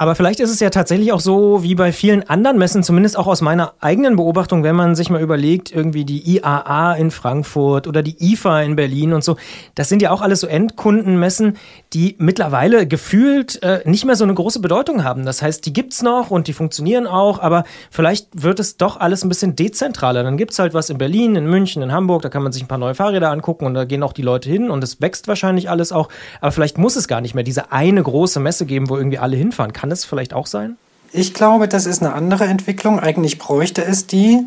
Aber 0.00 0.14
vielleicht 0.14 0.40
ist 0.40 0.48
es 0.48 0.60
ja 0.60 0.70
tatsächlich 0.70 1.12
auch 1.12 1.20
so 1.20 1.62
wie 1.62 1.74
bei 1.74 1.92
vielen 1.92 2.26
anderen 2.26 2.56
Messen, 2.56 2.82
zumindest 2.82 3.18
auch 3.18 3.26
aus 3.26 3.42
meiner 3.42 3.74
eigenen 3.80 4.16
Beobachtung, 4.16 4.62
wenn 4.62 4.74
man 4.74 4.94
sich 4.94 5.10
mal 5.10 5.20
überlegt, 5.20 5.70
irgendwie 5.72 6.06
die 6.06 6.36
IAA 6.36 6.94
in 6.94 7.10
Frankfurt 7.10 7.86
oder 7.86 8.02
die 8.02 8.16
IFA 8.18 8.62
in 8.62 8.76
Berlin 8.76 9.12
und 9.12 9.22
so. 9.22 9.36
Das 9.74 9.90
sind 9.90 10.00
ja 10.00 10.10
auch 10.10 10.22
alles 10.22 10.40
so 10.40 10.46
Endkundenmessen, 10.46 11.58
die 11.92 12.16
mittlerweile 12.16 12.86
gefühlt 12.86 13.62
äh, 13.62 13.82
nicht 13.84 14.06
mehr 14.06 14.16
so 14.16 14.24
eine 14.24 14.32
große 14.32 14.60
Bedeutung 14.60 15.04
haben. 15.04 15.26
Das 15.26 15.42
heißt, 15.42 15.66
die 15.66 15.74
gibt's 15.74 16.00
noch 16.00 16.30
und 16.30 16.48
die 16.48 16.54
funktionieren 16.54 17.06
auch, 17.06 17.38
aber 17.38 17.64
vielleicht 17.90 18.42
wird 18.42 18.58
es 18.58 18.78
doch 18.78 18.98
alles 18.98 19.22
ein 19.22 19.28
bisschen 19.28 19.54
dezentraler. 19.54 20.22
Dann 20.22 20.38
gibt's 20.38 20.58
halt 20.58 20.72
was 20.72 20.88
in 20.88 20.96
Berlin, 20.96 21.36
in 21.36 21.44
München, 21.44 21.82
in 21.82 21.92
Hamburg, 21.92 22.22
da 22.22 22.30
kann 22.30 22.42
man 22.42 22.52
sich 22.52 22.62
ein 22.62 22.68
paar 22.68 22.78
neue 22.78 22.94
Fahrräder 22.94 23.30
angucken 23.30 23.66
und 23.66 23.74
da 23.74 23.84
gehen 23.84 24.02
auch 24.02 24.14
die 24.14 24.22
Leute 24.22 24.48
hin 24.48 24.70
und 24.70 24.82
es 24.82 25.02
wächst 25.02 25.28
wahrscheinlich 25.28 25.68
alles 25.68 25.92
auch. 25.92 26.08
Aber 26.40 26.52
vielleicht 26.52 26.78
muss 26.78 26.96
es 26.96 27.06
gar 27.06 27.20
nicht 27.20 27.34
mehr 27.34 27.44
diese 27.44 27.70
eine 27.70 28.02
große 28.02 28.40
Messe 28.40 28.64
geben, 28.64 28.88
wo 28.88 28.96
irgendwie 28.96 29.18
alle 29.18 29.36
hinfahren. 29.36 29.74
Kann 29.74 29.89
es 29.92 30.04
vielleicht 30.04 30.32
auch 30.32 30.46
sein? 30.46 30.76
Ich 31.12 31.34
glaube, 31.34 31.66
das 31.66 31.86
ist 31.86 32.02
eine 32.02 32.12
andere 32.12 32.44
Entwicklung. 32.44 33.00
Eigentlich 33.00 33.38
bräuchte 33.38 33.84
es 33.84 34.06
die, 34.06 34.44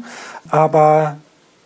aber 0.50 1.18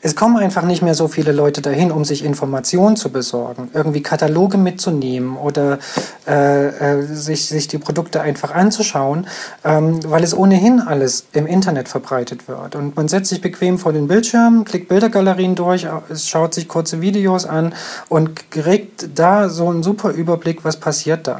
es 0.01 0.15
kommen 0.15 0.37
einfach 0.37 0.63
nicht 0.63 0.83
mehr 0.83 0.93
so 0.93 1.07
viele 1.07 1.31
Leute 1.31 1.61
dahin, 1.61 1.91
um 1.91 2.05
sich 2.05 2.23
Informationen 2.23 2.95
zu 2.95 3.11
besorgen, 3.11 3.69
irgendwie 3.73 4.03
Kataloge 4.03 4.57
mitzunehmen 4.57 5.37
oder 5.37 5.79
äh, 6.27 6.67
äh, 6.67 7.01
sich, 7.03 7.47
sich 7.47 7.67
die 7.67 7.79
Produkte 7.79 8.21
einfach 8.21 8.53
anzuschauen, 8.53 9.27
ähm, 9.63 9.99
weil 10.09 10.23
es 10.23 10.37
ohnehin 10.37 10.81
alles 10.81 11.25
im 11.33 11.47
Internet 11.47 11.89
verbreitet 11.89 12.47
wird. 12.47 12.75
Und 12.75 12.95
man 12.95 13.07
setzt 13.07 13.29
sich 13.29 13.41
bequem 13.41 13.79
vor 13.79 13.91
den 13.91 14.07
Bildschirm, 14.07 14.65
klickt 14.65 14.87
Bildergalerien 14.87 15.55
durch, 15.55 15.87
schaut 16.15 16.53
sich 16.53 16.67
kurze 16.67 17.01
Videos 17.01 17.45
an 17.45 17.73
und 18.07 18.51
kriegt 18.51 19.09
da 19.17 19.49
so 19.49 19.69
einen 19.69 19.81
super 19.81 20.11
Überblick, 20.11 20.63
was 20.63 20.77
passiert 20.77 21.27
da. 21.27 21.39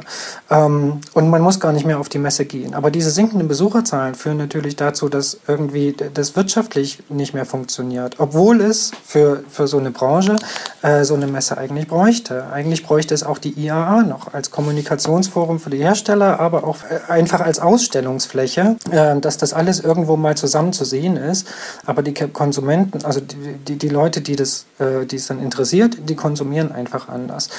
Ähm, 0.50 1.00
und 1.14 1.30
man 1.30 1.42
muss 1.42 1.60
gar 1.60 1.72
nicht 1.72 1.86
mehr 1.86 2.00
auf 2.00 2.08
die 2.08 2.18
Messe 2.18 2.44
gehen. 2.44 2.74
Aber 2.74 2.90
diese 2.90 3.12
sinkenden 3.12 3.46
Besucherzahlen 3.46 4.16
führen 4.16 4.36
natürlich 4.36 4.74
dazu, 4.74 5.08
dass 5.08 5.38
irgendwie 5.46 5.94
das 6.12 6.34
wirtschaftlich 6.34 7.02
nicht 7.08 7.34
mehr 7.34 7.46
funktioniert, 7.46 8.16
obwohl 8.18 8.47
obwohl 8.48 8.62
es 8.62 8.92
für, 9.04 9.42
für 9.50 9.68
so 9.68 9.76
eine 9.76 9.90
Branche 9.90 10.36
äh, 10.82 11.04
so 11.04 11.14
eine 11.14 11.26
Messe 11.26 11.58
eigentlich 11.58 11.88
bräuchte. 11.88 12.46
Eigentlich 12.52 12.84
bräuchte 12.84 13.12
es 13.12 13.22
auch 13.22 13.38
die 13.38 13.50
IAA 13.50 14.04
noch 14.04 14.32
als 14.32 14.50
Kommunikationsforum 14.50 15.60
für 15.60 15.70
die 15.70 15.78
Hersteller, 15.78 16.40
aber 16.40 16.64
auch 16.64 16.78
äh, 16.84 17.12
einfach 17.12 17.40
als 17.40 17.58
Ausstellungsfläche, 17.58 18.76
äh, 18.90 19.20
dass 19.20 19.36
das 19.36 19.52
alles 19.52 19.80
irgendwo 19.80 20.16
mal 20.16 20.36
zusammen 20.36 20.72
zu 20.72 20.84
sehen 20.86 21.16
ist. 21.16 21.46
Aber 21.84 22.02
die 22.02 22.14
Konsumenten, 22.14 23.04
also 23.04 23.20
die, 23.20 23.36
die, 23.66 23.76
die 23.76 23.88
Leute, 23.88 24.22
die, 24.22 24.36
das, 24.36 24.64
äh, 24.78 25.04
die 25.04 25.16
es 25.16 25.26
dann 25.26 25.42
interessiert, 25.42 25.98
die 26.08 26.16
konsumieren 26.16 26.72
einfach 26.72 27.08
anders. 27.08 27.50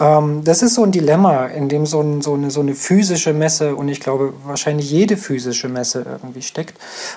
Ähm, 0.00 0.42
das 0.44 0.62
ist 0.62 0.74
so 0.74 0.84
ein 0.84 0.92
Dilemma, 0.92 1.46
in 1.46 1.70
dem 1.70 1.86
so, 1.86 2.02
ein, 2.02 2.20
so, 2.20 2.34
eine, 2.34 2.50
so 2.50 2.60
eine 2.60 2.74
physische 2.74 3.32
Messe 3.32 3.76
und 3.76 3.88
ich 3.88 4.00
glaube 4.00 4.34
wahrscheinlich 4.44 4.90
jede 4.90 5.16
physische 5.16 5.68
Messe 5.68 6.04
irgendwie 6.04 6.42
steckt. 6.42 6.76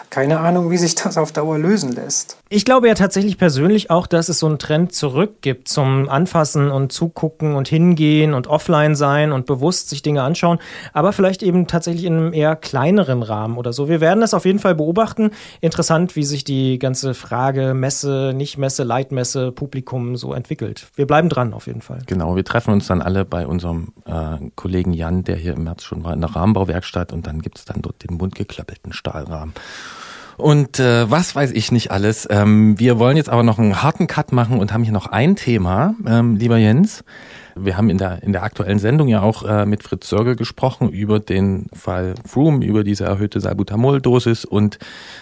Keine 0.10 0.40
Ahnung, 0.40 0.72
wie 0.72 0.78
sich 0.78 0.96
das 0.96 1.18
auf 1.18 1.34
Dauer 1.34 1.58
lösen 1.58 1.92
lässt. 1.92 2.38
Ich 2.50 2.64
glaube 2.64 2.88
ja 2.88 2.94
tatsächlich 2.94 3.17
persönlich 3.38 3.90
auch, 3.90 4.06
dass 4.06 4.30
es 4.30 4.40
so 4.40 4.46
einen 4.46 4.60
Trend 4.60 4.94
zurück 4.94 5.42
gibt 5.42 5.68
zum 5.68 6.08
Anfassen 6.10 6.70
und 6.70 6.92
Zugucken 6.92 7.56
und 7.56 7.68
Hingehen 7.68 8.34
und 8.34 8.48
offline 8.48 8.96
sein 8.96 9.32
und 9.32 9.46
bewusst 9.46 9.90
sich 9.90 10.02
Dinge 10.02 10.22
anschauen, 10.22 10.60
aber 10.94 11.14
vielleicht 11.14 11.42
eben 11.42 11.68
tatsächlich 11.68 12.06
in 12.06 12.14
einem 12.14 12.34
eher 12.34 12.56
kleineren 12.56 13.24
Rahmen 13.24 13.58
oder 13.58 13.74
so. 13.74 13.90
Wir 13.90 14.02
werden 14.02 14.22
das 14.22 14.34
auf 14.34 14.46
jeden 14.46 14.60
Fall 14.60 14.76
beobachten. 14.76 15.32
Interessant, 15.62 16.16
wie 16.16 16.24
sich 16.24 16.44
die 16.44 16.78
ganze 16.78 17.14
Frage 17.14 17.74
Messe, 17.74 18.34
Nicht-Messe, 18.36 18.84
Leitmesse, 18.84 19.52
Publikum 19.52 20.16
so 20.16 20.34
entwickelt. 20.34 20.88
Wir 20.96 21.08
bleiben 21.08 21.30
dran 21.30 21.54
auf 21.54 21.68
jeden 21.68 21.82
Fall. 21.82 22.00
Genau, 22.06 22.36
wir 22.36 22.46
treffen 22.46 22.74
uns 22.74 22.88
dann 22.88 23.02
alle 23.02 23.26
bei 23.26 23.48
unserem 23.48 23.94
äh, 24.06 24.38
Kollegen 24.56 24.94
Jan, 24.94 25.24
der 25.24 25.38
hier 25.38 25.54
im 25.54 25.64
März 25.64 25.84
schon 25.84 26.04
war 26.04 26.14
in 26.14 26.22
der 26.22 26.36
Rahmenbauwerkstatt 26.36 27.12
und 27.12 27.26
dann 27.26 27.42
gibt 27.42 27.58
es 27.58 27.66
dann 27.66 27.82
dort 27.82 28.04
den 28.08 28.18
mundgeklöppelten 28.18 28.94
Stahlrahmen 28.94 29.54
und 30.38 30.80
äh, 30.80 31.10
was 31.10 31.36
weiß 31.36 31.52
ich 31.52 31.72
nicht 31.72 31.92
alles. 31.92 32.28
Ähm, 32.30 32.80
wir 32.80 33.00
wollen 33.00 33.18
jetzt 33.18 33.30
aber 33.30 33.44
noch 33.44 33.58
einen 33.58 33.82
harten 33.82 34.08
Cut 34.08 34.32
machen 34.32 34.60
und 34.60 34.72
haben 34.72 34.84
hier 34.84 34.94
noch 34.94 35.08
ein 35.08 35.36
Thema, 35.36 35.96
ähm, 36.06 36.36
lieber 36.36 36.58
Jens. 36.58 37.04
Wir 37.56 37.76
haben 37.76 37.90
in 37.90 37.98
der, 37.98 38.22
in 38.22 38.34
der 38.34 38.44
aktuellen 38.44 38.78
Sendung 38.78 39.08
ja 39.08 39.22
auch 39.22 39.44
äh, 39.44 39.66
mit 39.66 39.82
Fritz 39.82 40.08
Sörgel 40.08 40.36
gesprochen 40.36 40.90
über 40.90 41.20
den 41.20 41.68
Fall 41.74 42.14
Froome, 42.26 42.64
über 42.64 42.84
diese 42.84 43.06
erhöhte 43.06 43.40
Salbutamol-Dosis 43.40 44.46
und 44.46 44.78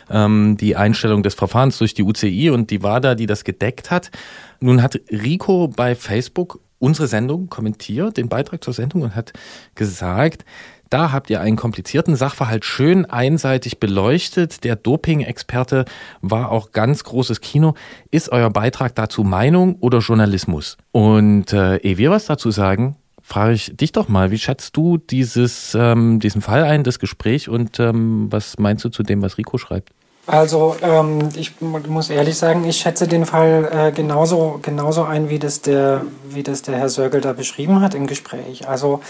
ähm, 0.10 0.58
die 0.60 0.76
Einstellung 0.76 1.24
des 1.24 1.34
Verfahrens 1.34 1.78
durch 1.78 1.94
die 1.94 2.04
UCI 2.04 2.50
und 2.50 2.70
die 2.70 2.84
WADA, 2.84 3.16
die 3.16 3.26
das 3.26 3.46
gedeckt 3.46 3.92
hat. 3.92 4.12
Nun 4.60 4.82
hat 4.82 5.00
Rico 5.12 5.70
bei 5.70 5.96
Facebook 5.96 6.60
unsere 6.78 7.08
Sendung 7.08 7.48
kommentiert, 7.50 8.18
den 8.18 8.30
Beitrag 8.30 8.64
zur 8.64 8.74
Sendung 8.74 9.04
und 9.04 9.16
hat 9.16 9.34
gesagt, 9.76 10.46
da 10.90 11.12
habt 11.12 11.30
ihr 11.30 11.42
einen 11.42 11.58
komplizierten 11.58 12.16
Sachverhalt 12.16 12.66
schön 12.66 13.06
einseitig 13.06 13.80
beleuchtet. 13.80 14.64
Der 14.64 14.76
Doping-Experte 14.76 15.86
war 16.22 16.52
auch 16.52 16.72
ganz 16.72 17.04
großes 17.04 17.42
Kino. 17.42 17.74
Ist 18.12 18.32
euer 18.32 18.50
Beitrag 18.50 18.96
dazu 18.96 19.24
Meinung 19.24 19.76
oder 19.80 20.00
Journalismus? 20.00 20.78
Und 20.92 21.54
äh, 21.54 21.78
ehe 21.78 21.98
wir 21.98 22.12
was 22.12 22.26
dazu 22.26 22.52
sagen, 22.52 22.98
frage 23.22 23.54
ich 23.54 23.76
dich 23.76 23.92
doch 23.92 24.08
mal, 24.08 24.30
wie 24.30 24.38
schätzt 24.38 24.78
du 24.78 24.98
dieses, 24.98 25.76
ähm, 25.76 26.20
diesen 26.20 26.42
Fall 26.42 26.64
ein, 26.64 26.84
das 26.84 27.00
Gespräch 27.00 27.50
und 27.50 27.80
ähm, 27.80 28.28
was 28.30 28.60
meinst 28.60 28.86
du 28.86 28.90
zu 28.90 29.02
dem, 29.02 29.24
was 29.24 29.38
Rico 29.38 29.58
schreibt? 29.58 29.92
Also 30.28 30.76
ähm, 30.82 31.30
ich 31.36 31.62
muss 31.62 32.10
ehrlich 32.10 32.38
sagen, 32.38 32.64
ich 32.66 32.78
schätze 32.78 33.08
den 33.08 33.26
Fall 33.26 33.70
äh, 33.72 33.92
genauso, 33.92 34.60
genauso 34.62 35.04
ein, 35.04 35.30
wie 35.30 35.38
das, 35.38 35.62
der, 35.62 36.02
wie 36.28 36.42
das 36.42 36.64
der 36.64 36.78
Herr 36.78 36.90
Sörgel 36.90 37.22
da 37.22 37.34
beschrieben 37.34 37.82
hat 37.82 37.94
im 37.94 38.08
Gespräch. 38.08 38.68
Also 38.68 39.02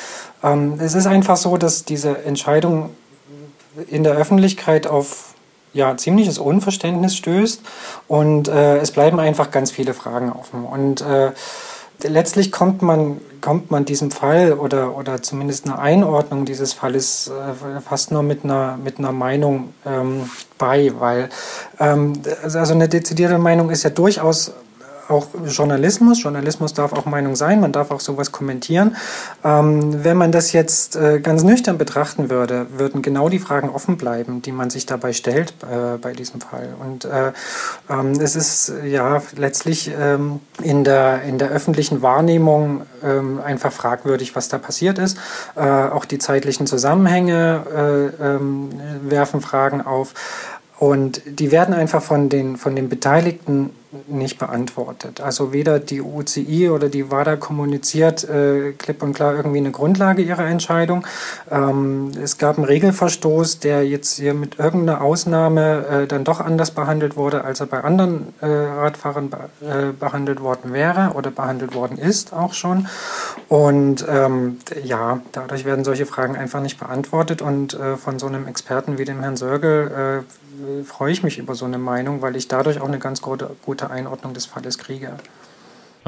ähm, 0.43 0.77
es 0.79 0.93
ist 0.93 1.07
einfach 1.07 1.37
so, 1.37 1.57
dass 1.57 1.85
diese 1.85 2.23
Entscheidung 2.25 2.89
in 3.87 4.03
der 4.03 4.13
Öffentlichkeit 4.13 4.87
auf 4.87 5.35
ja, 5.73 5.95
ziemliches 5.97 6.37
Unverständnis 6.37 7.15
stößt 7.15 7.61
und 8.07 8.47
äh, 8.47 8.77
es 8.77 8.91
bleiben 8.91 9.19
einfach 9.19 9.51
ganz 9.51 9.71
viele 9.71 9.93
Fragen 9.93 10.31
offen. 10.31 10.65
Und 10.65 11.01
äh, 11.01 11.31
letztlich 12.03 12.51
kommt 12.51 12.81
man, 12.81 13.21
kommt 13.41 13.71
man 13.71 13.85
diesem 13.85 14.11
Fall 14.11 14.53
oder, 14.53 14.97
oder 14.97 15.21
zumindest 15.21 15.65
eine 15.65 15.79
Einordnung 15.79 16.45
dieses 16.45 16.73
Falles 16.73 17.29
äh, 17.29 17.81
fast 17.81 18.11
nur 18.11 18.23
mit 18.23 18.43
einer, 18.43 18.77
mit 18.77 18.99
einer 18.99 19.11
Meinung 19.11 19.73
ähm, 19.85 20.29
bei, 20.57 20.91
weil 20.99 21.29
ähm, 21.79 22.13
also 22.41 22.73
eine 22.73 22.89
dezidierte 22.89 23.37
Meinung 23.37 23.69
ist 23.69 23.83
ja 23.83 23.89
durchaus 23.89 24.53
auch 25.07 25.27
Journalismus. 25.45 26.23
Journalismus 26.23 26.73
darf 26.73 26.93
auch 26.93 27.05
Meinung 27.05 27.35
sein, 27.35 27.61
man 27.61 27.71
darf 27.71 27.91
auch 27.91 27.99
sowas 27.99 28.31
kommentieren. 28.31 28.95
Ähm, 29.43 30.03
wenn 30.03 30.17
man 30.17 30.31
das 30.31 30.51
jetzt 30.51 30.95
äh, 30.95 31.19
ganz 31.19 31.43
nüchtern 31.43 31.77
betrachten 31.77 32.29
würde, 32.29 32.67
würden 32.77 33.01
genau 33.01 33.29
die 33.29 33.39
Fragen 33.39 33.69
offen 33.69 33.97
bleiben, 33.97 34.41
die 34.41 34.51
man 34.51 34.69
sich 34.69 34.85
dabei 34.85 35.13
stellt 35.13 35.53
äh, 35.63 35.97
bei 35.97 36.13
diesem 36.13 36.41
Fall. 36.41 36.69
Und 36.79 37.05
äh, 37.05 37.31
ähm, 37.89 38.11
es 38.19 38.35
ist 38.35 38.73
ja 38.83 39.21
letztlich 39.35 39.91
ähm, 39.97 40.39
in, 40.61 40.83
der, 40.83 41.23
in 41.23 41.37
der 41.37 41.49
öffentlichen 41.49 42.01
Wahrnehmung 42.01 42.81
ähm, 43.03 43.39
einfach 43.43 43.71
fragwürdig, 43.71 44.35
was 44.35 44.49
da 44.49 44.57
passiert 44.57 44.97
ist. 44.97 45.17
Äh, 45.55 45.61
auch 45.61 46.05
die 46.05 46.17
zeitlichen 46.17 46.67
Zusammenhänge 46.67 48.11
äh, 48.21 48.25
ähm, 48.25 48.69
werfen 49.01 49.41
Fragen 49.41 49.81
auf. 49.81 50.13
Und 50.77 51.21
die 51.25 51.51
werden 51.51 51.73
einfach 51.73 52.01
von 52.01 52.27
den, 52.29 52.57
von 52.57 52.75
den 52.75 52.89
Beteiligten 52.89 53.69
nicht 54.07 54.37
beantwortet. 54.37 55.21
Also 55.21 55.53
weder 55.53 55.79
die 55.79 56.01
UCI 56.01 56.69
oder 56.69 56.89
die 56.89 57.11
WADA 57.11 57.35
kommuniziert 57.35 58.23
äh, 58.23 58.73
klipp 58.73 59.01
und 59.03 59.13
klar 59.13 59.35
irgendwie 59.35 59.59
eine 59.59 59.71
Grundlage 59.71 60.21
ihrer 60.21 60.45
Entscheidung. 60.45 61.05
Ähm, 61.49 62.11
es 62.21 62.37
gab 62.37 62.57
einen 62.57 62.65
Regelverstoß, 62.65 63.59
der 63.59 63.87
jetzt 63.87 64.17
hier 64.17 64.33
mit 64.33 64.59
irgendeiner 64.59 65.01
Ausnahme 65.01 65.85
äh, 65.85 66.07
dann 66.07 66.23
doch 66.23 66.39
anders 66.39 66.71
behandelt 66.71 67.15
wurde, 67.15 67.43
als 67.43 67.59
er 67.59 67.67
bei 67.67 67.83
anderen 67.83 68.33
äh, 68.41 68.45
Radfahrern 68.45 69.29
be 69.29 69.37
äh, 69.61 69.91
behandelt 69.91 70.41
worden 70.41 70.73
wäre 70.73 71.11
oder 71.15 71.31
behandelt 71.31 71.75
worden 71.75 71.97
ist 71.97 72.33
auch 72.33 72.53
schon. 72.53 72.87
Und 73.47 74.05
ähm, 74.09 74.57
ja, 74.83 75.21
dadurch 75.31 75.65
werden 75.65 75.83
solche 75.83 76.05
Fragen 76.05 76.35
einfach 76.35 76.61
nicht 76.61 76.79
beantwortet 76.79 77.41
und 77.41 77.73
äh, 77.73 77.97
von 77.97 78.19
so 78.19 78.27
einem 78.27 78.47
Experten 78.47 78.97
wie 78.97 79.05
dem 79.05 79.21
Herrn 79.21 79.37
Sörgel 79.37 80.23
äh, 80.23 80.83
freue 80.83 81.11
ich 81.11 81.23
mich 81.23 81.37
über 81.37 81.55
so 81.55 81.65
eine 81.65 81.77
Meinung, 81.77 82.21
weil 82.21 82.35
ich 82.35 82.47
dadurch 82.47 82.79
auch 82.79 82.87
eine 82.87 82.99
ganz 82.99 83.21
gute, 83.21 83.49
gute 83.65 83.84
Einordnung 83.91 84.33
des 84.33 84.45
Falles 84.45 84.77
kriege. 84.77 85.17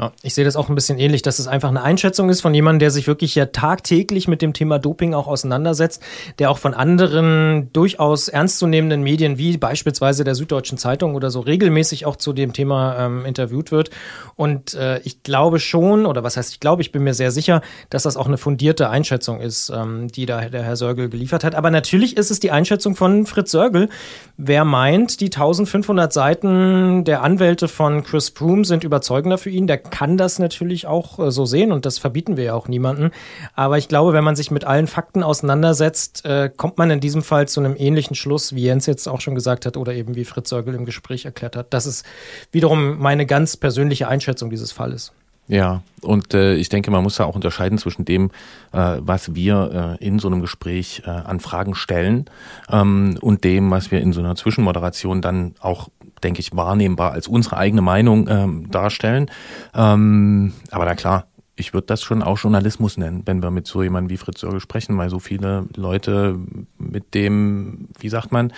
Ja, 0.00 0.12
ich 0.22 0.34
sehe 0.34 0.44
das 0.44 0.54
auch 0.54 0.68
ein 0.68 0.76
bisschen 0.76 0.98
ähnlich, 0.98 1.22
dass 1.22 1.40
es 1.40 1.48
einfach 1.48 1.70
eine 1.70 1.82
Einschätzung 1.82 2.30
ist 2.30 2.40
von 2.40 2.54
jemandem, 2.54 2.78
der 2.78 2.92
sich 2.92 3.08
wirklich 3.08 3.34
ja 3.34 3.46
tagtäglich 3.46 4.28
mit 4.28 4.42
dem 4.42 4.52
Thema 4.52 4.78
Doping 4.78 5.12
auch 5.12 5.26
auseinandersetzt, 5.26 6.00
der 6.38 6.52
auch 6.52 6.58
von 6.58 6.72
anderen 6.72 7.72
durchaus 7.72 8.28
ernstzunehmenden 8.28 9.02
Medien 9.02 9.38
wie 9.38 9.56
beispielsweise 9.56 10.22
der 10.22 10.36
Süddeutschen 10.36 10.78
Zeitung 10.78 11.16
oder 11.16 11.30
so 11.30 11.40
regelmäßig 11.40 12.06
auch 12.06 12.14
zu 12.14 12.32
dem 12.32 12.52
Thema 12.52 13.06
ähm, 13.06 13.26
interviewt 13.26 13.72
wird. 13.72 13.90
Und 14.36 14.74
äh, 14.74 15.00
ich 15.00 15.24
glaube 15.24 15.58
schon, 15.58 16.06
oder 16.06 16.22
was 16.22 16.36
heißt 16.36 16.52
ich 16.52 16.60
glaube, 16.60 16.80
ich 16.82 16.92
bin 16.92 17.02
mir 17.02 17.14
sehr 17.14 17.32
sicher, 17.32 17.60
dass 17.90 18.04
das 18.04 18.16
auch 18.16 18.28
eine 18.28 18.38
fundierte 18.38 18.90
Einschätzung 18.90 19.40
ist, 19.40 19.70
ähm, 19.70 20.06
die 20.06 20.26
da 20.26 20.48
der 20.48 20.62
Herr 20.62 20.76
Sörgel 20.76 21.08
geliefert 21.08 21.42
hat. 21.42 21.56
Aber 21.56 21.72
natürlich 21.72 22.16
ist 22.16 22.30
es 22.30 22.38
die 22.38 22.52
Einschätzung 22.52 22.94
von 22.94 23.26
Fritz 23.26 23.50
Sörgel. 23.50 23.88
Wer 24.36 24.64
meint, 24.64 25.20
die 25.20 25.26
1500 25.26 26.12
Seiten 26.12 27.02
der 27.04 27.22
Anwälte 27.22 27.66
von 27.66 28.04
Chris 28.04 28.28
Froome 28.28 28.64
sind 28.64 28.84
überzeugender 28.84 29.38
für 29.38 29.50
ihn, 29.50 29.66
der 29.66 29.87
kann 29.88 30.16
das 30.16 30.38
natürlich 30.38 30.86
auch 30.86 31.18
äh, 31.18 31.30
so 31.30 31.44
sehen 31.46 31.72
und 31.72 31.86
das 31.86 31.98
verbieten 31.98 32.36
wir 32.36 32.44
ja 32.44 32.54
auch 32.54 32.68
niemanden. 32.68 33.10
Aber 33.54 33.78
ich 33.78 33.88
glaube, 33.88 34.12
wenn 34.12 34.24
man 34.24 34.36
sich 34.36 34.50
mit 34.50 34.64
allen 34.64 34.86
Fakten 34.86 35.22
auseinandersetzt, 35.22 36.24
äh, 36.24 36.50
kommt 36.54 36.78
man 36.78 36.90
in 36.90 37.00
diesem 37.00 37.22
Fall 37.22 37.48
zu 37.48 37.60
einem 37.60 37.74
ähnlichen 37.76 38.14
Schluss, 38.14 38.54
wie 38.54 38.62
Jens 38.62 38.86
jetzt 38.86 39.08
auch 39.08 39.20
schon 39.20 39.34
gesagt 39.34 39.66
hat 39.66 39.76
oder 39.76 39.92
eben 39.94 40.14
wie 40.14 40.24
Fritz 40.24 40.50
Sörgel 40.50 40.74
im 40.74 40.84
Gespräch 40.84 41.24
erklärt 41.24 41.56
hat. 41.56 41.74
Das 41.74 41.86
ist 41.86 42.06
wiederum 42.52 42.98
meine 42.98 43.26
ganz 43.26 43.56
persönliche 43.56 44.08
Einschätzung 44.08 44.50
dieses 44.50 44.72
Falles. 44.72 45.12
Ja, 45.48 45.82
und 46.02 46.34
äh, 46.34 46.54
ich 46.56 46.68
denke, 46.68 46.90
man 46.90 47.02
muss 47.02 47.16
da 47.16 47.24
auch 47.24 47.34
unterscheiden 47.34 47.78
zwischen 47.78 48.04
dem, 48.04 48.30
äh, 48.72 48.96
was 49.00 49.34
wir 49.34 49.96
äh, 49.98 50.04
in 50.04 50.18
so 50.18 50.28
einem 50.28 50.42
Gespräch 50.42 51.02
äh, 51.06 51.10
an 51.10 51.40
Fragen 51.40 51.74
stellen 51.74 52.26
ähm, 52.70 53.18
und 53.22 53.44
dem, 53.44 53.70
was 53.70 53.90
wir 53.90 54.00
in 54.00 54.12
so 54.12 54.20
einer 54.20 54.36
Zwischenmoderation 54.36 55.22
dann 55.22 55.54
auch 55.60 55.88
denke 56.18 56.40
ich, 56.40 56.54
wahrnehmbar 56.54 57.12
als 57.12 57.28
unsere 57.28 57.56
eigene 57.56 57.82
Meinung 57.82 58.28
ähm, 58.28 58.70
darstellen. 58.70 59.30
Ähm, 59.74 60.52
aber 60.70 60.84
na 60.84 60.94
klar, 60.94 61.27
ich 61.58 61.74
würde 61.74 61.86
das 61.86 62.02
schon 62.02 62.22
auch 62.22 62.38
Journalismus 62.38 62.96
nennen, 62.96 63.22
wenn 63.26 63.42
wir 63.42 63.50
mit 63.50 63.66
so 63.66 63.82
jemandem 63.82 64.10
wie 64.10 64.16
Fritz 64.16 64.40
Sörgel 64.40 64.60
sprechen, 64.60 64.96
weil 64.98 65.10
so 65.10 65.18
viele 65.18 65.66
Leute 65.76 66.38
mit 66.78 67.14
dem, 67.14 67.88
wie 67.98 68.08
sagt 68.08 68.32
man, 68.32 68.52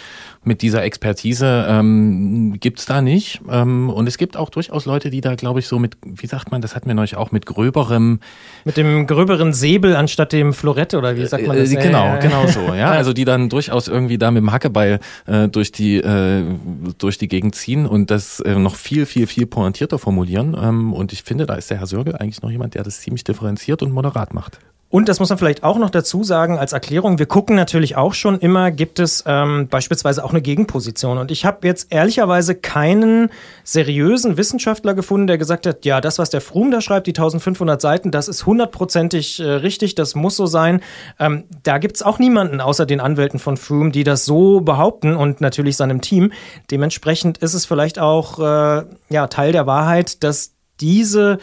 mit 0.44 0.62
dieser 0.62 0.82
Expertise 0.82 1.66
ähm, 1.68 2.58
gibt 2.60 2.88
da 2.88 3.00
nicht. 3.00 3.40
Ähm, 3.48 3.90
und 3.90 4.06
es 4.06 4.18
gibt 4.18 4.36
auch 4.36 4.50
durchaus 4.50 4.86
Leute, 4.86 5.10
die 5.10 5.20
da, 5.20 5.34
glaube 5.34 5.60
ich, 5.60 5.68
so 5.68 5.78
mit, 5.78 5.96
wie 6.04 6.26
sagt 6.26 6.50
man, 6.50 6.60
das 6.60 6.74
hatten 6.74 6.88
wir 6.88 6.94
neulich 6.94 7.16
auch, 7.16 7.32
mit 7.32 7.46
gröberem... 7.46 8.20
Mit 8.64 8.76
dem 8.76 9.06
gröberen 9.06 9.52
Säbel 9.52 9.96
anstatt 9.96 10.32
dem 10.32 10.52
Florette 10.52 10.98
oder 10.98 11.16
wie 11.16 11.26
sagt 11.26 11.46
man 11.46 11.56
das? 11.56 11.70
Äh, 11.70 11.76
genau, 11.76 12.18
genau 12.20 12.46
so, 12.46 12.74
ja. 12.74 12.90
Also 13.00 13.12
die 13.12 13.24
dann 13.24 13.48
durchaus 13.48 13.88
irgendwie 13.88 14.18
da 14.18 14.30
mit 14.30 14.42
dem 14.42 14.52
Hackebeil 14.52 15.00
äh, 15.26 15.48
durch, 15.48 15.72
die, 15.72 15.96
äh, 15.96 16.44
durch 16.98 17.18
die 17.18 17.28
Gegend 17.28 17.54
ziehen 17.54 17.86
und 17.86 18.10
das 18.10 18.40
äh, 18.40 18.56
noch 18.56 18.74
viel, 18.74 19.06
viel, 19.06 19.26
viel 19.26 19.46
pointierter 19.46 19.98
formulieren. 19.98 20.56
Ähm, 20.60 20.92
und 20.92 21.12
ich 21.12 21.22
finde, 21.22 21.46
da 21.46 21.54
ist 21.54 21.70
der 21.70 21.78
Herr 21.78 21.86
Sörgel 21.86 22.16
eigentlich 22.16 22.42
noch 22.42 22.50
jemand, 22.50 22.74
der 22.74 22.82
das 22.90 23.00
ziemlich 23.00 23.24
differenziert 23.24 23.82
und 23.82 23.92
moderat 23.92 24.34
macht. 24.34 24.58
Und 24.92 25.08
das 25.08 25.20
muss 25.20 25.28
man 25.28 25.38
vielleicht 25.38 25.62
auch 25.62 25.78
noch 25.78 25.90
dazu 25.90 26.24
sagen 26.24 26.58
als 26.58 26.72
Erklärung. 26.72 27.20
Wir 27.20 27.26
gucken 27.26 27.54
natürlich 27.54 27.96
auch 27.96 28.12
schon 28.12 28.40
immer, 28.40 28.72
gibt 28.72 28.98
es 28.98 29.22
ähm, 29.24 29.68
beispielsweise 29.68 30.24
auch 30.24 30.30
eine 30.30 30.42
Gegenposition. 30.42 31.18
Und 31.18 31.30
ich 31.30 31.44
habe 31.44 31.64
jetzt 31.68 31.92
ehrlicherweise 31.92 32.56
keinen 32.56 33.30
seriösen 33.62 34.36
Wissenschaftler 34.36 34.94
gefunden, 34.94 35.28
der 35.28 35.38
gesagt 35.38 35.64
hat, 35.68 35.84
ja, 35.84 36.00
das, 36.00 36.18
was 36.18 36.30
der 36.30 36.40
Froome 36.40 36.72
da 36.72 36.80
schreibt, 36.80 37.06
die 37.06 37.12
1500 37.12 37.80
Seiten, 37.80 38.10
das 38.10 38.26
ist 38.26 38.46
hundertprozentig 38.46 39.38
äh, 39.38 39.44
richtig, 39.44 39.94
das 39.94 40.16
muss 40.16 40.34
so 40.34 40.46
sein. 40.46 40.80
Ähm, 41.20 41.44
da 41.62 41.78
gibt's 41.78 42.02
auch 42.02 42.18
niemanden 42.18 42.60
außer 42.60 42.84
den 42.84 42.98
Anwälten 42.98 43.38
von 43.38 43.56
Froome, 43.56 43.92
die 43.92 44.02
das 44.02 44.24
so 44.24 44.60
behaupten 44.60 45.14
und 45.14 45.40
natürlich 45.40 45.76
seinem 45.76 46.00
Team. 46.00 46.32
Dementsprechend 46.72 47.38
ist 47.38 47.54
es 47.54 47.64
vielleicht 47.64 48.00
auch 48.00 48.40
äh, 48.40 48.84
ja, 49.08 49.28
Teil 49.28 49.52
der 49.52 49.68
Wahrheit, 49.68 50.24
dass 50.24 50.54
diese 50.80 51.38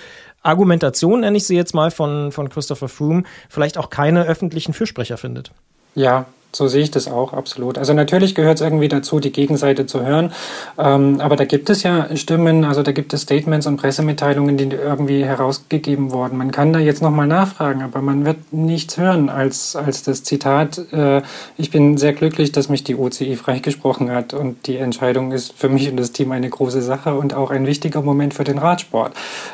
Argumentation, 0.48 1.22
nenne 1.22 1.38
ich 1.38 1.46
sie 1.46 1.56
jetzt 1.56 1.74
mal, 1.74 1.92
von, 1.92 2.32
von 2.32 2.50
Christopher 2.50 2.88
Froome, 2.88 3.24
vielleicht 3.50 3.78
auch 3.78 3.90
keine 3.90 4.26
öffentlichen 4.26 4.74
Fürsprecher 4.74 5.18
findet. 5.18 5.52
Ja, 5.96 6.26
so 6.54 6.68
sehe 6.68 6.82
ich 6.82 6.92
das 6.92 7.08
auch, 7.08 7.34
absolut. 7.34 7.78
Also 7.78 7.94
natürlich 7.94 8.34
gehört 8.34 8.56
es 8.56 8.62
irgendwie 8.62 8.88
dazu, 8.88 9.20
die 9.20 9.32
Gegenseite 9.32 9.86
zu 9.86 10.06
hören. 10.06 10.32
Ähm, 10.78 11.20
aber 11.20 11.36
da 11.36 11.46
gibt 11.46 11.70
es 11.70 11.84
ja 11.84 12.16
Stimmen, 12.16 12.64
also 12.64 12.84
da 12.84 12.94
gibt 12.94 13.14
es 13.14 13.22
Statements 13.22 13.68
und 13.68 13.78
Pressemitteilungen, 13.78 14.58
die 14.58 14.70
irgendwie 14.70 15.24
herausgegeben 15.24 16.12
wurden. 16.12 16.38
Man 16.38 16.52
kann 16.52 16.74
da 16.74 16.80
jetzt 16.80 17.02
nochmal 17.02 17.28
nachfragen, 17.28 17.82
aber 17.82 18.02
man 18.02 18.26
wird 18.26 18.54
nichts 18.54 18.98
hören 18.98 19.30
als, 19.30 19.76
als 19.76 20.04
das 20.04 20.24
Zitat, 20.24 20.80
äh, 20.94 21.22
ich 21.58 21.70
bin 21.70 21.98
sehr 21.98 22.14
glücklich, 22.14 22.54
dass 22.54 22.70
mich 22.70 22.84
die 22.84 22.96
OCI 22.96 23.36
freigesprochen 23.36 24.10
hat 24.10 24.34
und 24.34 24.68
die 24.68 24.78
Entscheidung 24.78 25.34
ist 25.34 25.54
für 25.54 25.70
mich 25.70 25.90
und 25.90 25.98
das 25.98 26.14
Team 26.14 26.32
eine 26.32 26.50
große 26.50 26.82
Sache 26.82 27.14
und 27.14 27.34
auch 27.34 27.52
ein 27.52 27.68
wichtiger 27.68 28.02
Moment 28.02 28.34
für 28.34 28.46
den 28.46 28.58
Radsport. 28.58 29.14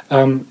Ähm, 0.10 0.46